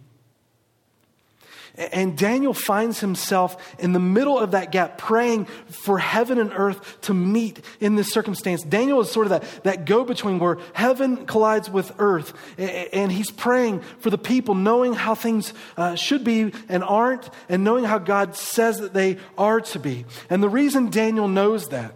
[1.78, 7.02] And Daniel finds himself in the middle of that gap, praying for heaven and earth
[7.02, 8.64] to meet in this circumstance.
[8.64, 12.34] Daniel is sort of that, that go between where heaven collides with earth.
[12.58, 17.64] And he's praying for the people, knowing how things uh, should be and aren't, and
[17.64, 20.06] knowing how God says that they are to be.
[20.32, 21.94] And the reason Daniel knows that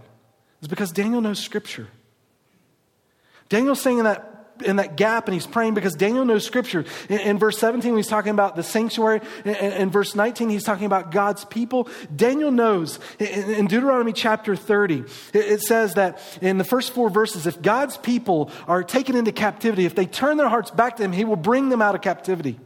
[0.62, 1.88] is because Daniel knows Scripture.
[3.50, 4.31] Daniel's saying in that
[4.64, 6.86] in that gap and he's praying because Daniel knows scripture.
[7.10, 9.22] In, in verse 17, he's talking about the sanctuary.
[9.46, 11.88] In, in, verse 19, he's talking about God's people.
[12.16, 17.10] Daniel knows in, in Deuteronomy chapter 30, it, it says that in the first four
[17.10, 21.04] verses, if God's people are taken into captivity, if they turn their hearts back to
[21.04, 22.60] him, he will bring them out of captivity.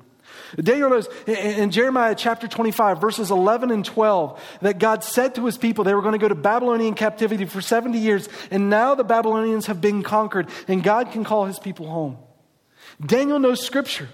[0.55, 5.57] Daniel knows in Jeremiah chapter 25, verses 11 and 12, that God said to his
[5.57, 9.03] people they were going to go to Babylonian captivity for 70 years, and now the
[9.03, 12.17] Babylonians have been conquered, and God can call his people home.
[13.03, 14.09] Daniel knows scripture.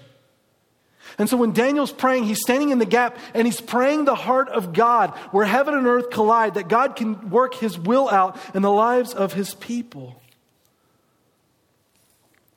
[1.18, 4.48] And so when Daniel's praying, he's standing in the gap and he's praying the heart
[4.48, 8.62] of God where heaven and earth collide, that God can work his will out in
[8.62, 10.20] the lives of his people.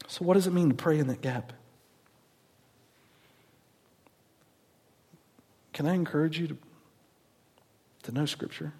[0.07, 1.51] So, what does it mean to pray in that gap?
[5.75, 6.57] Can I encourage you to,
[8.03, 8.71] to know Scripture?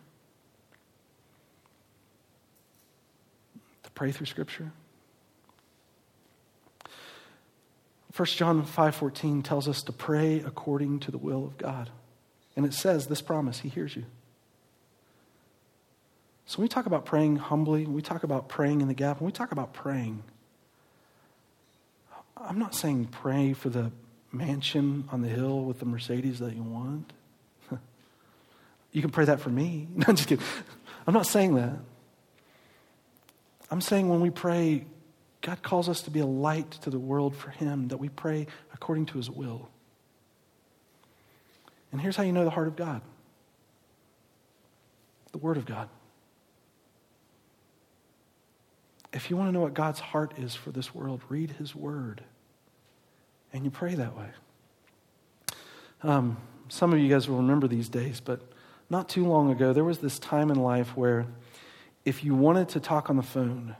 [3.83, 4.71] To pray through Scripture?
[8.15, 11.89] 1 John 5:14 tells us to pray according to the will of God.
[12.55, 14.05] And it says this promise, he hears you.
[16.45, 19.19] So when we talk about praying humbly, when we talk about praying in the gap,
[19.19, 20.23] when we talk about praying,
[22.37, 23.91] I'm not saying pray for the
[24.37, 27.13] mansion on the hill with the Mercedes that you want.
[28.91, 29.87] you can pray that for me.
[29.95, 30.45] No, I'm just kidding.
[31.07, 31.77] I'm not saying that.
[33.71, 34.85] I'm saying when we pray,
[35.41, 38.47] God calls us to be a light to the world for Him, that we pray
[38.73, 39.69] according to His will.
[41.91, 43.01] And here's how you know the heart of God
[45.31, 45.89] the Word of God.
[49.11, 52.23] If you want to know what God's heart is for this world, read His Word.
[53.55, 54.27] And you pray that way.
[56.03, 56.35] Um,
[56.67, 58.41] some of you guys will remember these days, but
[58.89, 61.25] not too long ago, there was this time in life where
[62.03, 63.77] if you wanted to talk on the phone,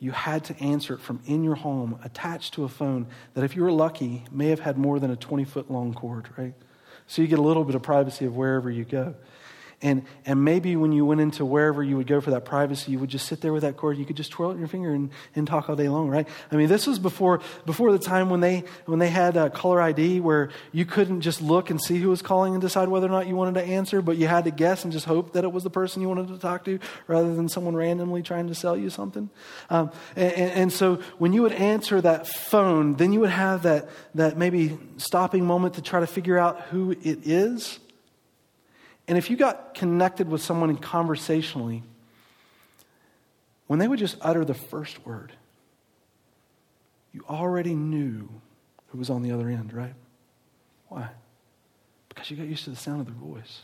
[0.00, 3.54] you had to answer it from in your home, attached to a phone that, if
[3.54, 6.54] you were lucky, may have had more than a 20 foot long cord, right?
[7.06, 9.14] So you get a little bit of privacy of wherever you go.
[9.80, 12.98] And, and maybe when you went into wherever you would go for that privacy, you
[12.98, 13.96] would just sit there with that cord.
[13.96, 16.26] You could just twirl it in your finger and, and talk all day long, right?
[16.50, 19.80] I mean, this was before, before the time when they, when they had a caller
[19.80, 23.10] ID where you couldn't just look and see who was calling and decide whether or
[23.10, 25.52] not you wanted to answer, but you had to guess and just hope that it
[25.52, 28.76] was the person you wanted to talk to rather than someone randomly trying to sell
[28.76, 29.30] you something.
[29.70, 33.88] Um, and, and so when you would answer that phone, then you would have that,
[34.16, 37.78] that maybe stopping moment to try to figure out who it is.
[39.08, 41.82] And if you got connected with someone conversationally,
[43.66, 45.32] when they would just utter the first word,
[47.12, 48.28] you already knew
[48.88, 49.94] who was on the other end, right?
[50.88, 51.08] Why?
[52.10, 53.62] Because you got used to the sound of their voice.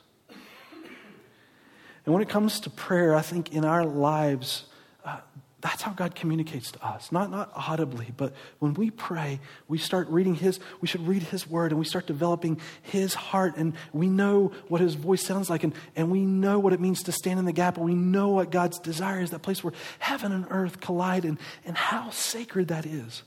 [2.07, 4.65] And when it comes to prayer, I think in our lives,
[5.05, 5.21] uh,
[5.65, 7.11] that's how God communicates to us.
[7.11, 11.49] Not, not audibly, but when we pray, we start reading His, we should read His
[11.49, 15.65] Word and we start developing His heart and we know what His voice sounds like
[15.65, 18.29] and, and we know what it means to stand in the gap and we know
[18.29, 22.69] what God's desire is, that place where heaven and earth collide and, and how sacred
[22.69, 23.23] that is.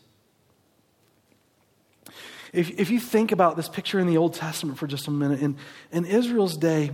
[2.53, 5.41] If, if you think about this picture in the Old Testament for just a minute,
[5.41, 5.57] in,
[5.91, 6.91] in Israel's day,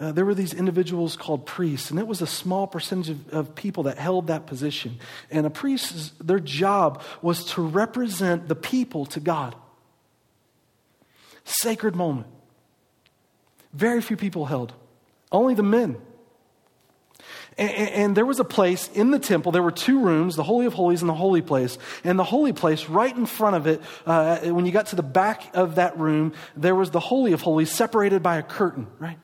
[0.00, 3.54] uh, there were these individuals called priests, and it was a small percentage of, of
[3.54, 4.96] people that held that position.
[5.30, 9.54] And a priest, their job was to represent the people to God.
[11.44, 12.28] Sacred moment.
[13.74, 14.72] Very few people held,
[15.30, 15.98] only the men.
[17.58, 20.64] And, and, there was a place in the temple, there were two rooms, the Holy
[20.64, 21.76] of Holies and the Holy Place.
[22.04, 25.02] And the Holy Place, right in front of it, uh, when you got to the
[25.02, 29.18] back of that room, there was the Holy of Holies separated by a curtain, right?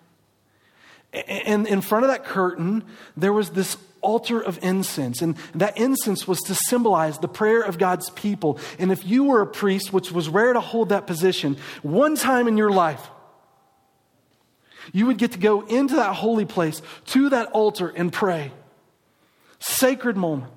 [1.13, 2.85] And in front of that curtain,
[3.17, 5.23] there was this altar of incense.
[5.23, 8.59] And that incense was to symbolize the prayer of God's people.
[8.79, 12.49] And if you were a priest, which was rare to hold that position, one time
[12.49, 13.09] in your life,
[14.93, 18.53] you would get to go into that holy place, to that altar, and pray.
[19.59, 20.53] Sacred moment.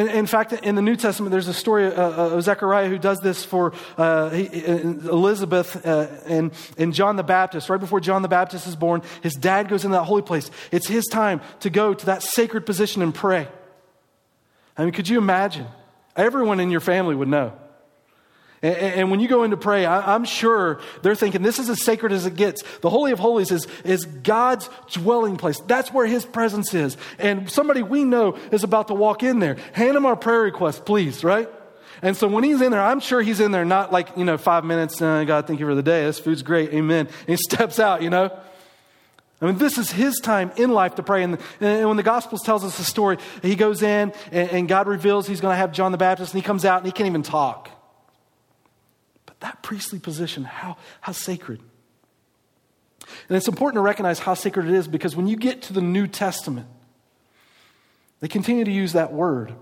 [0.00, 2.96] In, in, fact, in the New Testament, there's a story uh, uh of Zechariah who
[2.96, 7.68] does this for uh, he, Elizabeth uh, and, and John the Baptist.
[7.68, 10.50] Right before John the Baptist is born, his dad goes into that holy place.
[10.72, 13.46] It's his time to go to that sacred position and pray.
[14.74, 15.66] I mean, could you imagine?
[16.16, 17.52] Everyone in your family would know.
[18.62, 21.68] And, and when you go in to pray, I, am sure they're thinking this is
[21.70, 22.62] as sacred as it gets.
[22.80, 25.58] The Holy of Holies is, is God's dwelling place.
[25.60, 26.96] That's where His presence is.
[27.18, 29.56] And somebody we know is about to walk in there.
[29.72, 31.48] Hand him our prayer request, please, right?
[32.02, 34.38] And so when he's in there, I'm sure he's in there not like, you know,
[34.38, 36.04] five minutes, uh, God, thank you for the day.
[36.04, 36.72] This food's great.
[36.72, 37.06] Amen.
[37.06, 38.36] And he steps out, you know.
[39.42, 41.22] I mean, this is his time in life to pray.
[41.22, 44.86] And, and when the Gospels tells us the story, he goes in and, and God
[44.86, 47.06] reveals he's going to have John the Baptist, and he comes out and he can't
[47.06, 47.70] even talk
[49.40, 51.60] that priestly position, how, how sacred.
[53.28, 55.80] And it's important to recognize how sacred it is because when you get to the
[55.80, 56.66] New Testament,
[58.20, 59.54] they continue to use that word,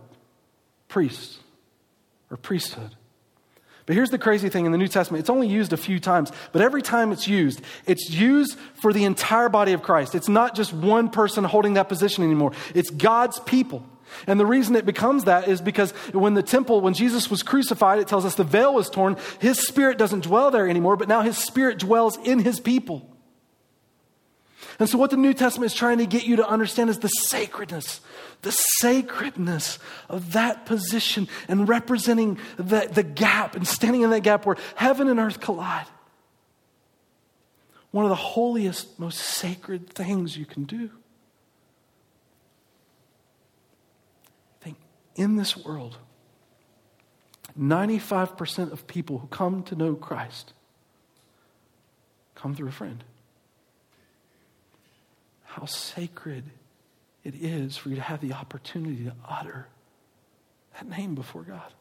[0.88, 1.38] priest
[2.30, 2.94] or priesthood.
[3.86, 6.30] But here's the crazy thing in the New Testament it's only used a few times,
[6.52, 10.14] but every time it's used, it's used for the entire body of Christ.
[10.14, 13.86] It's not just one person holding that position anymore, it's God's people.
[14.26, 17.98] And the reason it becomes that is because when the temple, when Jesus was crucified,
[17.98, 19.16] it tells us the veil was torn.
[19.40, 23.08] His spirit doesn't dwell there anymore, but now his spirit dwells in his people.
[24.78, 27.08] And so, what the New Testament is trying to get you to understand is the
[27.08, 28.00] sacredness,
[28.42, 34.46] the sacredness of that position and representing the, the gap and standing in that gap
[34.46, 35.86] where heaven and earth collide.
[37.90, 40.90] One of the holiest, most sacred things you can do.
[45.18, 45.98] In this world,
[47.58, 50.52] 95% of people who come to know Christ
[52.34, 53.02] come through a friend.
[55.44, 56.44] How sacred
[57.24, 59.66] it is for you to have the opportunity to utter
[60.74, 61.72] that name before God.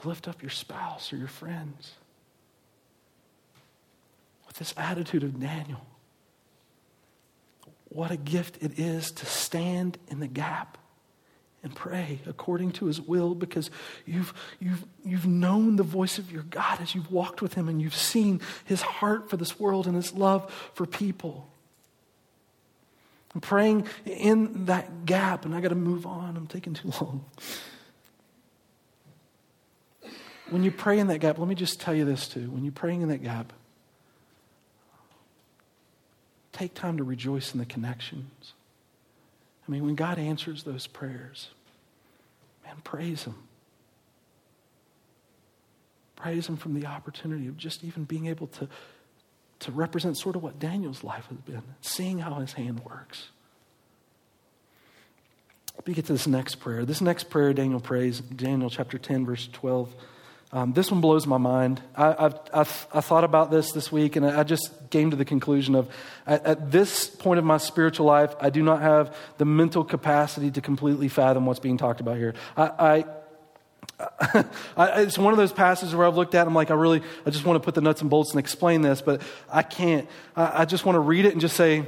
[0.00, 1.92] to lift up your spouse or your friends
[4.46, 5.86] with this attitude of Daniel.
[7.90, 10.78] What a gift it is to stand in the gap
[11.62, 13.70] and pray according to his will because
[14.04, 17.80] you've, you've, you've known the voice of your God as you've walked with him and
[17.80, 21.48] you've seen his heart for this world and his love for people.
[23.34, 26.36] I'm praying in that gap, and I got to move on.
[26.36, 27.24] I'm taking too long.
[30.50, 32.50] When you pray in that gap, let me just tell you this too.
[32.50, 33.54] When you're praying in that gap,
[36.52, 38.52] take time to rejoice in the connections.
[39.66, 41.48] I mean, when God answers those prayers,
[42.64, 43.36] man, praise Him.
[46.16, 48.68] Praise Him from the opportunity of just even being able to,
[49.60, 53.28] to represent sort of what Daniel's life has been, seeing how His hand works.
[55.86, 56.84] We get to this next prayer.
[56.84, 59.94] This next prayer Daniel prays, Daniel chapter 10, verse 12.
[60.54, 61.80] Um, this one blows my mind.
[61.96, 65.24] I, I've, I've, I thought about this this week, and I just came to the
[65.24, 65.88] conclusion of
[66.26, 70.50] at, at, this point of my spiritual life, I do not have the mental capacity
[70.50, 72.34] to completely fathom what's being talked about here.
[72.54, 73.04] I,
[73.98, 74.44] I,
[74.76, 76.46] I it's one of those passages where I've looked at.
[76.46, 78.82] I'm like, I really, I just want to put the nuts and bolts and explain
[78.82, 80.06] this, but I can't.
[80.36, 81.86] I, I just want to read it and just say,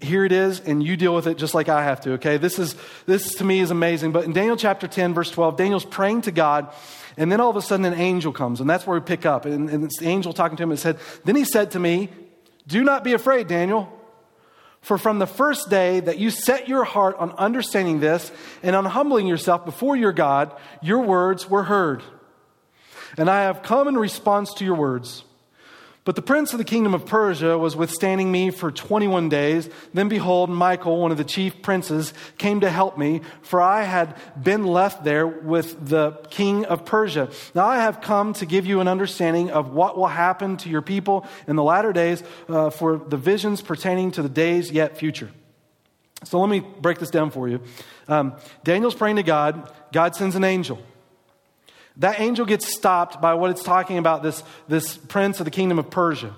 [0.00, 2.12] here it is, and you deal with it just like I have to.
[2.12, 2.76] Okay, this is
[3.06, 4.12] this to me is amazing.
[4.12, 6.72] But in Daniel chapter 10, verse 12, Daniel's praying to God
[7.16, 9.46] and then all of a sudden, an angel comes, and that's where we pick up.
[9.46, 12.10] And, and it's the angel talking to him and said, Then he said to me,
[12.66, 13.92] Do not be afraid, Daniel.
[14.82, 18.30] For from the first day that you set your heart on understanding this
[18.62, 22.04] and on humbling yourself before your God, your words were heard.
[23.18, 25.24] And I have come in response to your words.
[26.06, 29.68] But the prince of the kingdom of Persia was withstanding me for 21 days.
[29.92, 34.16] Then behold, Michael, one of the chief princes, came to help me, for I had
[34.40, 37.28] been left there with the king of Persia.
[37.56, 40.80] Now I have come to give you an understanding of what will happen to your
[40.80, 45.32] people in the latter days uh, for the visions pertaining to the days yet future.
[46.22, 47.60] So let me break this down for you.
[48.06, 49.72] Um, Daniel's praying to God.
[49.92, 50.78] God sends an angel.
[51.98, 55.78] That angel gets stopped by what it's talking about this, this prince of the kingdom
[55.78, 56.34] of Persia.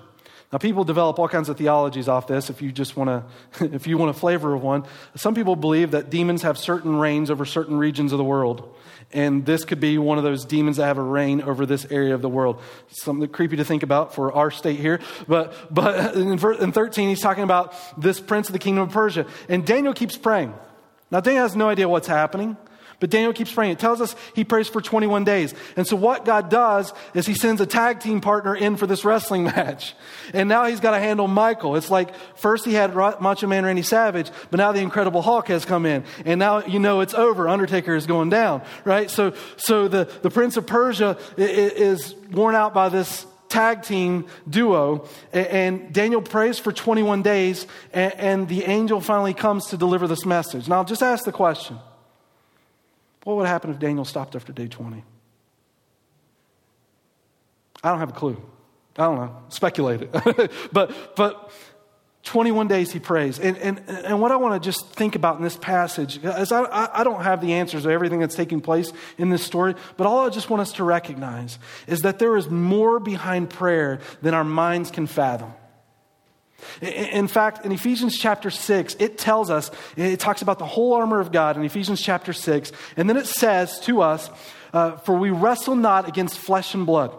[0.51, 3.23] Now, people develop all kinds of theologies off this if you just want
[3.59, 4.83] to, if you want a flavor of one.
[5.15, 8.75] Some people believe that demons have certain reigns over certain regions of the world.
[9.11, 12.15] And this could be one of those demons that have a reign over this area
[12.15, 12.61] of the world.
[12.87, 14.99] Something creepy to think about for our state here.
[15.27, 19.27] But, but in, in 13, he's talking about this prince of the kingdom of Persia.
[19.49, 20.53] And Daniel keeps praying.
[21.11, 22.57] Now, Daniel has no idea what's happening.
[22.99, 23.71] But Daniel keeps praying.
[23.71, 25.53] It tells us he prays for 21 days.
[25.77, 29.05] And so what God does is he sends a tag team partner in for this
[29.05, 29.95] wrestling match.
[30.33, 31.75] And now he's got to handle Michael.
[31.77, 35.63] It's like first he had Macho Man Randy Savage, but now the Incredible Hulk has
[35.63, 36.03] come in.
[36.25, 37.47] And now you know it's over.
[37.47, 39.09] Undertaker is going down, right?
[39.09, 45.07] So, so the, the Prince of Persia is worn out by this tag team duo.
[45.33, 50.67] And Daniel prays for 21 days, and the angel finally comes to deliver this message.
[50.67, 51.79] Now, just ask the question
[53.29, 55.03] what would happen if Daniel stopped after day 20?
[57.83, 58.41] I don't have a clue.
[58.97, 59.37] I don't know.
[59.49, 60.51] Speculate it.
[60.73, 61.51] but, but
[62.23, 63.39] 21 days he prays.
[63.39, 66.89] And, and, and what I want to just think about in this passage is I,
[66.91, 70.25] I don't have the answers to everything that's taking place in this story, but all
[70.25, 74.43] I just want us to recognize is that there is more behind prayer than our
[74.43, 75.53] minds can fathom.
[76.81, 81.19] In fact, in Ephesians chapter 6, it tells us, it talks about the whole armor
[81.19, 84.29] of God in Ephesians chapter 6, and then it says to us,
[84.73, 87.13] uh, For we wrestle not against flesh and blood,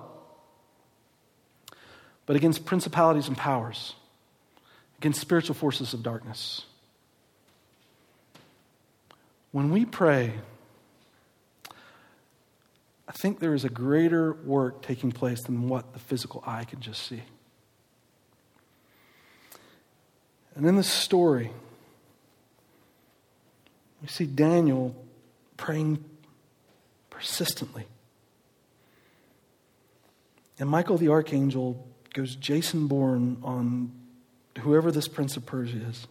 [2.27, 3.95] but against principalities and powers,
[4.99, 6.63] against spiritual forces of darkness.
[9.53, 10.35] When we pray,
[13.09, 16.81] I think there is a greater work taking place than what the physical eye can
[16.81, 17.23] just see.
[20.61, 21.51] And in this story,
[24.03, 24.95] we see Daniel
[25.57, 26.05] praying
[27.09, 27.87] persistently.
[30.59, 33.91] And Michael the archangel goes Jason Bourne on
[34.59, 36.07] whoever this prince of Persia is.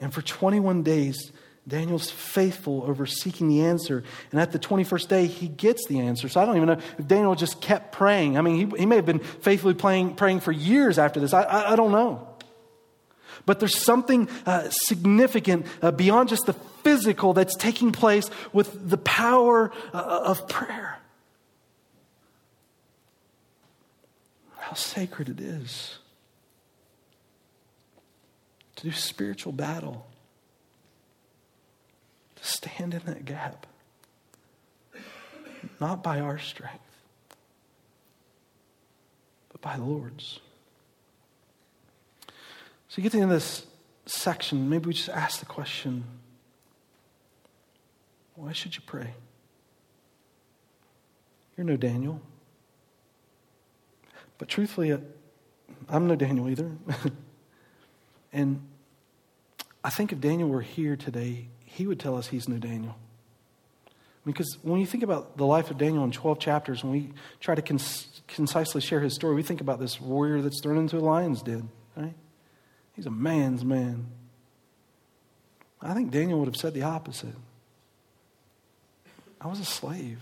[0.00, 1.30] And for 21 days,
[1.68, 4.04] Daniel's faithful over seeking the answer.
[4.32, 6.30] And at the 21st day, he gets the answer.
[6.30, 8.38] So I don't even know if Daniel just kept praying.
[8.38, 11.34] I mean, he, he may have been faithfully praying, praying for years after this.
[11.34, 12.33] I, I, I don't know.
[13.46, 18.96] But there's something uh, significant uh, beyond just the physical that's taking place with the
[18.98, 20.98] power uh, of prayer.
[24.58, 25.98] How sacred it is
[28.76, 30.06] to do spiritual battle,
[32.36, 33.66] to stand in that gap.
[35.80, 36.78] not by our strength,
[39.52, 40.40] but by the Lord's.
[42.94, 43.66] So you get to the end of this
[44.06, 46.04] section, maybe we just ask the question
[48.36, 49.14] why should you pray?
[51.56, 52.20] You're no Daniel.
[54.38, 54.98] But truthfully, uh,
[55.88, 56.70] I'm no Daniel either.
[58.32, 58.64] and
[59.82, 62.94] I think if Daniel were here today, he would tell us he's no Daniel.
[64.24, 67.56] Because when you think about the life of Daniel in 12 chapters, when we try
[67.56, 67.62] to
[68.28, 71.70] concisely share his story, we think about this warrior that's thrown into a lion's den,
[71.96, 72.14] right?
[72.94, 74.06] He's a man's man.
[75.82, 77.34] I think Daniel would have said the opposite.
[79.40, 80.20] I was a slave.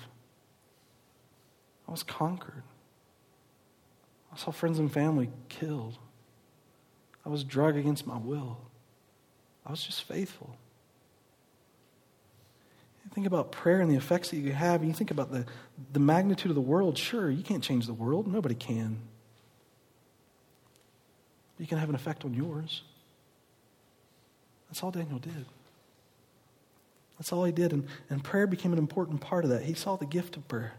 [1.86, 2.64] I was conquered.
[4.32, 5.98] I saw friends and family killed.
[7.24, 8.58] I was dragged against my will.
[9.64, 10.56] I was just faithful.
[13.04, 15.46] You think about prayer and the effects that you have, and you think about the,
[15.92, 16.98] the magnitude of the world.
[16.98, 19.00] Sure, you can't change the world, nobody can.
[21.62, 22.82] You can have an effect on yours.
[24.68, 25.46] That's all Daniel did.
[27.16, 27.72] That's all he did.
[27.72, 29.62] And, and prayer became an important part of that.
[29.62, 30.74] He saw the gift of prayer.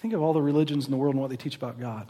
[0.00, 2.08] Think of all the religions in the world and what they teach about God.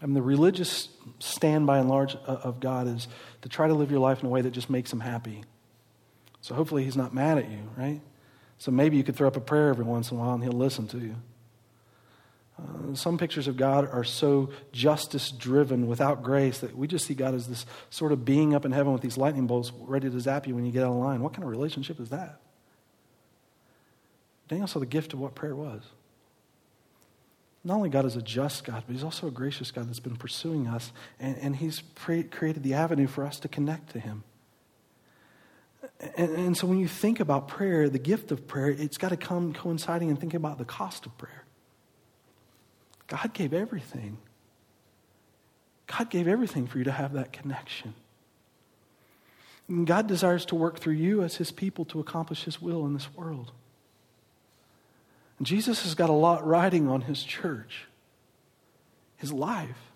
[0.00, 3.08] I mean, the religious stand by and large uh, of God is
[3.42, 5.42] to try to live your life in a way that just makes him happy.
[6.40, 8.00] So hopefully he's not mad at you, right?
[8.58, 10.52] So maybe you could throw up a prayer every once in a while and he'll
[10.52, 11.16] listen to you.
[12.56, 17.14] Uh, some pictures of God are so justice driven without grace that we just see
[17.14, 20.20] God as this sort of being up in heaven with these lightning bolts ready to
[20.20, 21.20] zap you when you get out of line.
[21.20, 22.40] What kind of relationship is that?
[24.48, 25.82] Daniel saw the gift of what prayer was.
[27.64, 30.16] Not only God is a just God, but He's also a gracious God that's been
[30.16, 34.22] pursuing us, and, and He's pre- created the avenue for us to connect to Him.
[36.16, 39.16] And, and so when you think about prayer, the gift of prayer, it's got to
[39.16, 41.43] come coinciding and thinking about the cost of prayer.
[43.06, 44.18] God gave everything.
[45.86, 47.94] God gave everything for you to have that connection.
[49.68, 52.94] And God desires to work through you as his people to accomplish his will in
[52.94, 53.52] this world.
[55.38, 57.86] And Jesus has got a lot riding on his church,
[59.16, 59.90] his life.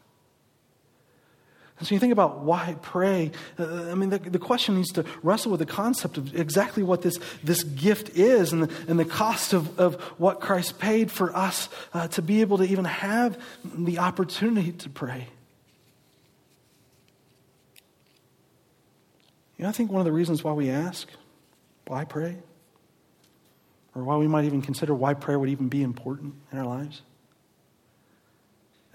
[1.78, 3.30] And so you think about why pray.
[3.58, 7.02] Uh, I mean, the, the, question needs to wrestle with the concept of exactly what
[7.02, 11.34] this, this gift is and the, and the cost of, of what Christ paid for
[11.36, 15.28] us uh, to be able to even have the opportunity to pray.
[19.56, 21.08] You know, I think one of the reasons why we ask,
[21.86, 22.36] why pray,
[23.94, 27.02] or why we might even consider why prayer would even be important in our lives,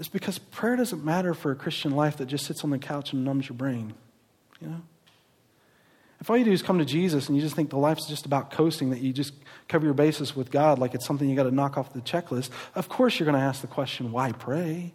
[0.03, 3.13] is because prayer doesn't matter for a Christian life that just sits on the couch
[3.13, 3.93] and numbs your brain.
[4.59, 4.81] You know?
[6.19, 8.25] If all you do is come to Jesus and you just think the life's just
[8.25, 9.33] about coasting, that you just
[9.69, 12.49] cover your bases with God like it's something you got to knock off the checklist,
[12.75, 14.93] of course you're going to ask the question, why pray?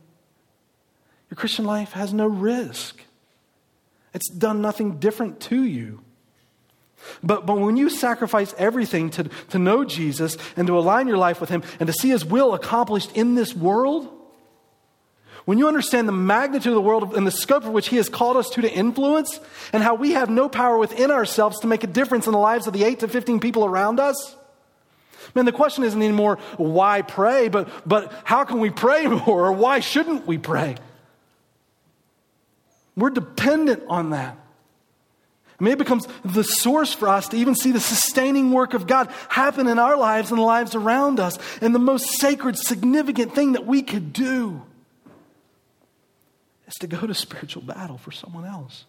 [1.31, 3.01] Your Christian life has no risk.
[4.13, 6.03] It's done nothing different to you.
[7.23, 11.41] But, but when you sacrifice everything to, to know Jesus and to align your life
[11.41, 14.18] with Him and to see His will accomplished in this world,
[15.49, 18.11] when you understand the magnitude of the world and the scope of which He has
[18.11, 19.41] called us to to influence,
[19.73, 22.67] and how we have no power within ourselves to make a difference in the lives
[22.67, 24.37] of the 8 to 15 people around us,
[25.35, 29.53] man, the question isn't anymore why pray, but, but how can we pray more, or
[29.53, 30.77] why shouldn't we pray?
[32.95, 34.37] We're dependent on that.
[35.59, 38.87] I mean, it becomes the source for us to even see the sustaining work of
[38.87, 41.39] God happen in our lives and the lives around us.
[41.63, 44.63] And the most sacred, significant thing that we could do
[46.69, 48.85] is to go to spiritual battle for someone else,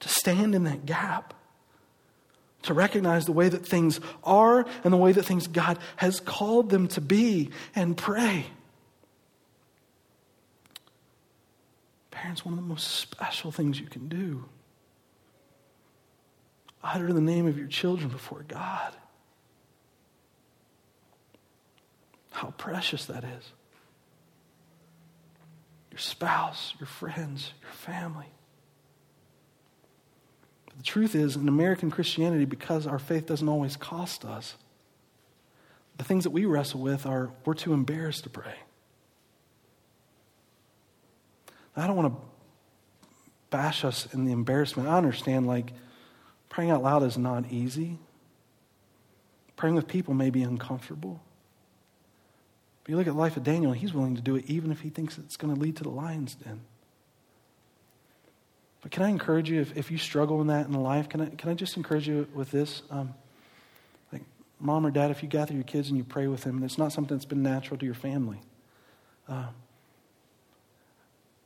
[0.00, 1.34] to stand in that gap,
[2.62, 6.70] to recognize the way that things are and the way that things God has called
[6.70, 8.46] them to be, and pray.
[12.12, 14.44] Parents, one of the most special things you can do.
[16.84, 18.94] Utter the name of your children before God.
[22.30, 23.52] How precious that is
[25.92, 28.32] your spouse, your friends, your family.
[30.66, 34.56] But the truth is, in American Christianity, because our faith doesn't always cost us,
[35.98, 38.54] the things that we wrestle with are we're too embarrassed to pray.
[41.76, 42.20] I don't want to
[43.50, 44.88] bash us in the embarrassment.
[44.88, 45.72] I understand, like,
[46.48, 47.98] praying out loud is not easy.
[49.56, 51.22] Praying with people may be uncomfortable.
[52.82, 54.80] But you look at the life of Daniel, he's willing to do it even if
[54.80, 56.60] he thinks it's going to lead to the lion's den.
[58.80, 61.26] But can I encourage you, if, if you struggle in that in life, can I,
[61.26, 62.82] can I just encourage you with this?
[62.90, 63.14] Um,
[64.62, 66.78] mom or dad, if you gather your kids and you pray with them, and it's
[66.78, 68.40] not something that's been natural to your family,
[69.28, 69.46] uh,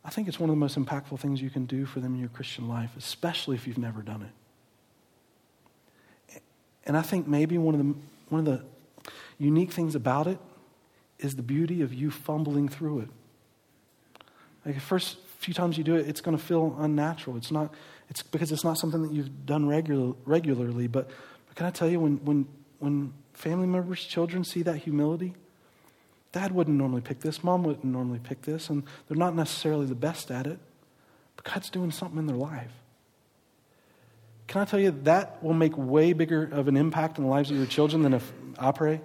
[0.05, 2.20] I think it's one of the most impactful things you can do for them in
[2.20, 6.43] your Christian life, especially if you've never done it.
[6.84, 7.95] And I think maybe one of the,
[8.28, 8.62] one of the
[9.39, 10.39] unique things about it
[11.18, 13.08] is the beauty of you fumbling through it.
[14.64, 17.36] Like the first few times you do it, it's going to feel unnatural.
[17.36, 17.72] It's not,
[18.08, 20.88] it's because it's not something that you've done regular, regularly.
[20.88, 21.08] But,
[21.46, 22.48] but can I tell you, when, when,
[22.78, 25.34] when family members, children see that humility,
[26.32, 29.94] Dad wouldn't normally pick this, mom wouldn't normally pick this, and they're not necessarily the
[29.94, 30.58] best at it,
[31.36, 32.72] but God's doing something in their life.
[34.46, 37.50] Can I tell you that will make way bigger of an impact in the lives
[37.50, 39.00] of your children than if I pray?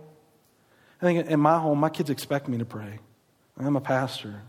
[1.01, 2.99] I think in my home, my kids expect me to pray.
[3.57, 4.41] I'm a pastor.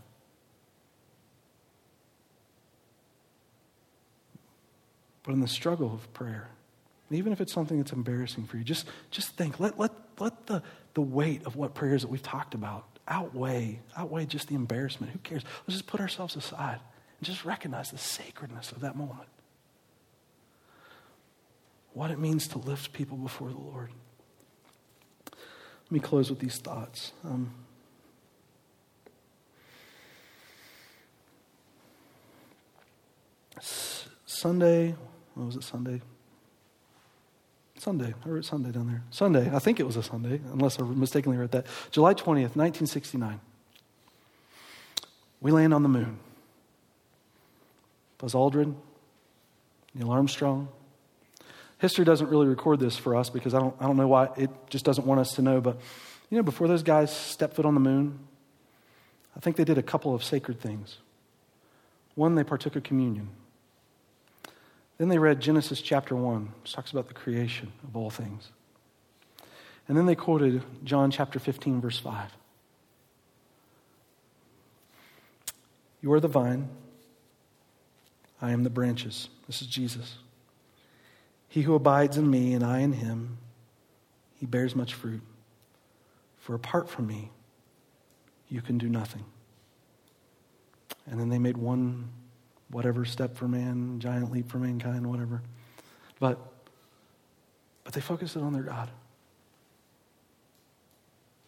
[5.23, 6.49] But in the struggle of prayer,
[7.09, 10.61] even if it's something that's embarrassing for you, just, just think, let, let, let the,
[10.93, 15.11] the weight of what prayers that we've talked about outweigh, outweigh just the embarrassment.
[15.11, 15.43] Who cares?
[15.67, 16.79] Let's just put ourselves aside
[17.19, 19.27] and just recognize the sacredness of that moment.
[21.93, 23.91] What it means to lift people before the Lord.
[25.85, 27.11] Let me close with these thoughts.
[27.23, 27.53] Um,
[34.25, 34.95] Sunday,
[35.35, 36.01] what was it, Sunday?
[37.77, 38.13] Sunday.
[38.25, 39.03] I wrote Sunday down there.
[39.09, 39.49] Sunday.
[39.53, 41.65] I think it was a Sunday, unless I mistakenly wrote that.
[41.91, 43.39] July 20th, 1969.
[45.41, 46.19] We land on the moon.
[48.17, 48.75] Buzz Aldrin,
[49.93, 50.69] Neil Armstrong.
[51.83, 54.29] History doesn't really record this for us because I don't, I don't know why.
[54.37, 55.59] It just doesn't want us to know.
[55.59, 55.81] But,
[56.29, 58.19] you know, before those guys stepped foot on the moon,
[59.35, 60.99] I think they did a couple of sacred things.
[62.15, 63.27] One, they partook of communion.
[64.97, 68.51] Then they read Genesis chapter 1, which talks about the creation of all things.
[69.89, 72.31] And then they quoted John chapter 15, verse 5.
[75.99, 76.69] You are the vine,
[78.41, 79.27] I am the branches.
[79.47, 80.15] This is Jesus.
[81.53, 83.37] He who abides in me and I in him,
[84.39, 85.21] he bears much fruit.
[86.39, 87.29] For apart from me,
[88.49, 89.23] you can do nothing.
[91.05, 92.09] And then they made one
[92.71, 95.43] whatever step for man, giant leap for mankind, whatever.
[96.19, 96.39] But,
[97.83, 98.89] but they focus it on their God.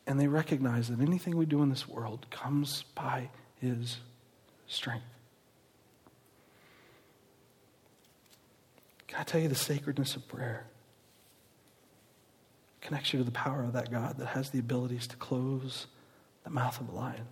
[0.06, 3.98] And they recognize that anything we do in this world comes by his
[4.68, 5.15] strength.
[9.08, 10.66] Can I tell you the sacredness of prayer?
[12.82, 15.88] Connects you to the power of that God that has the abilities to close
[16.44, 17.28] the mouth of a lion.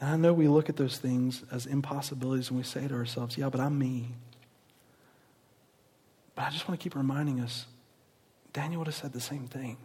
[0.00, 3.38] And I know we look at those things as impossibilities and we say to ourselves,
[3.38, 4.08] yeah, but I'm me.
[6.34, 7.66] But I just want to keep reminding us
[8.52, 9.76] Daniel would have said the same thing.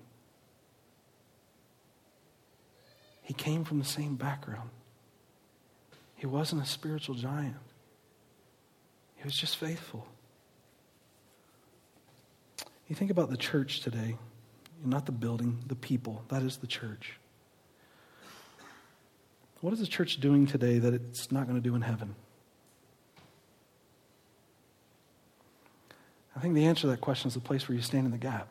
[3.22, 4.70] He came from the same background.
[6.16, 7.56] He wasn't a spiritual giant,
[9.20, 10.08] he was just faithful.
[12.88, 14.16] You think about the church today,
[14.84, 16.24] not the building, the people.
[16.30, 17.20] That is the church.
[19.60, 22.16] What is the church doing today that it's not going to do in heaven?
[26.34, 28.18] I think the answer to that question is the place where you stand in the
[28.18, 28.48] gap.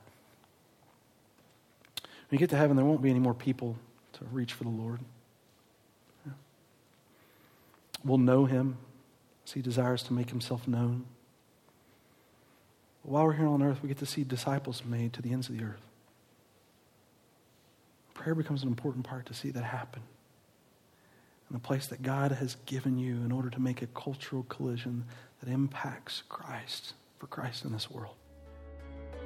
[2.03, 3.77] When you get to heaven, there won't be any more people
[4.13, 5.01] to reach for the Lord.
[8.05, 8.77] We'll know him
[9.49, 11.07] as he desires to make himself known.
[13.03, 15.57] While we're here on earth, we get to see disciples made to the ends of
[15.57, 15.81] the earth.
[18.13, 20.03] Prayer becomes an important part to see that happen
[21.49, 25.07] and the place that God has given you in order to make a cultural collision
[25.43, 28.15] that impacts Christ for Christ in this world.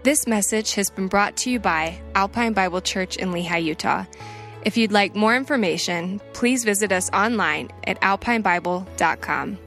[0.04, 4.04] This message has been brought to you by Alpine Bible Church in Lehi, Utah.
[4.64, 9.58] If you'd like more information, please visit us online at alpinebible.com.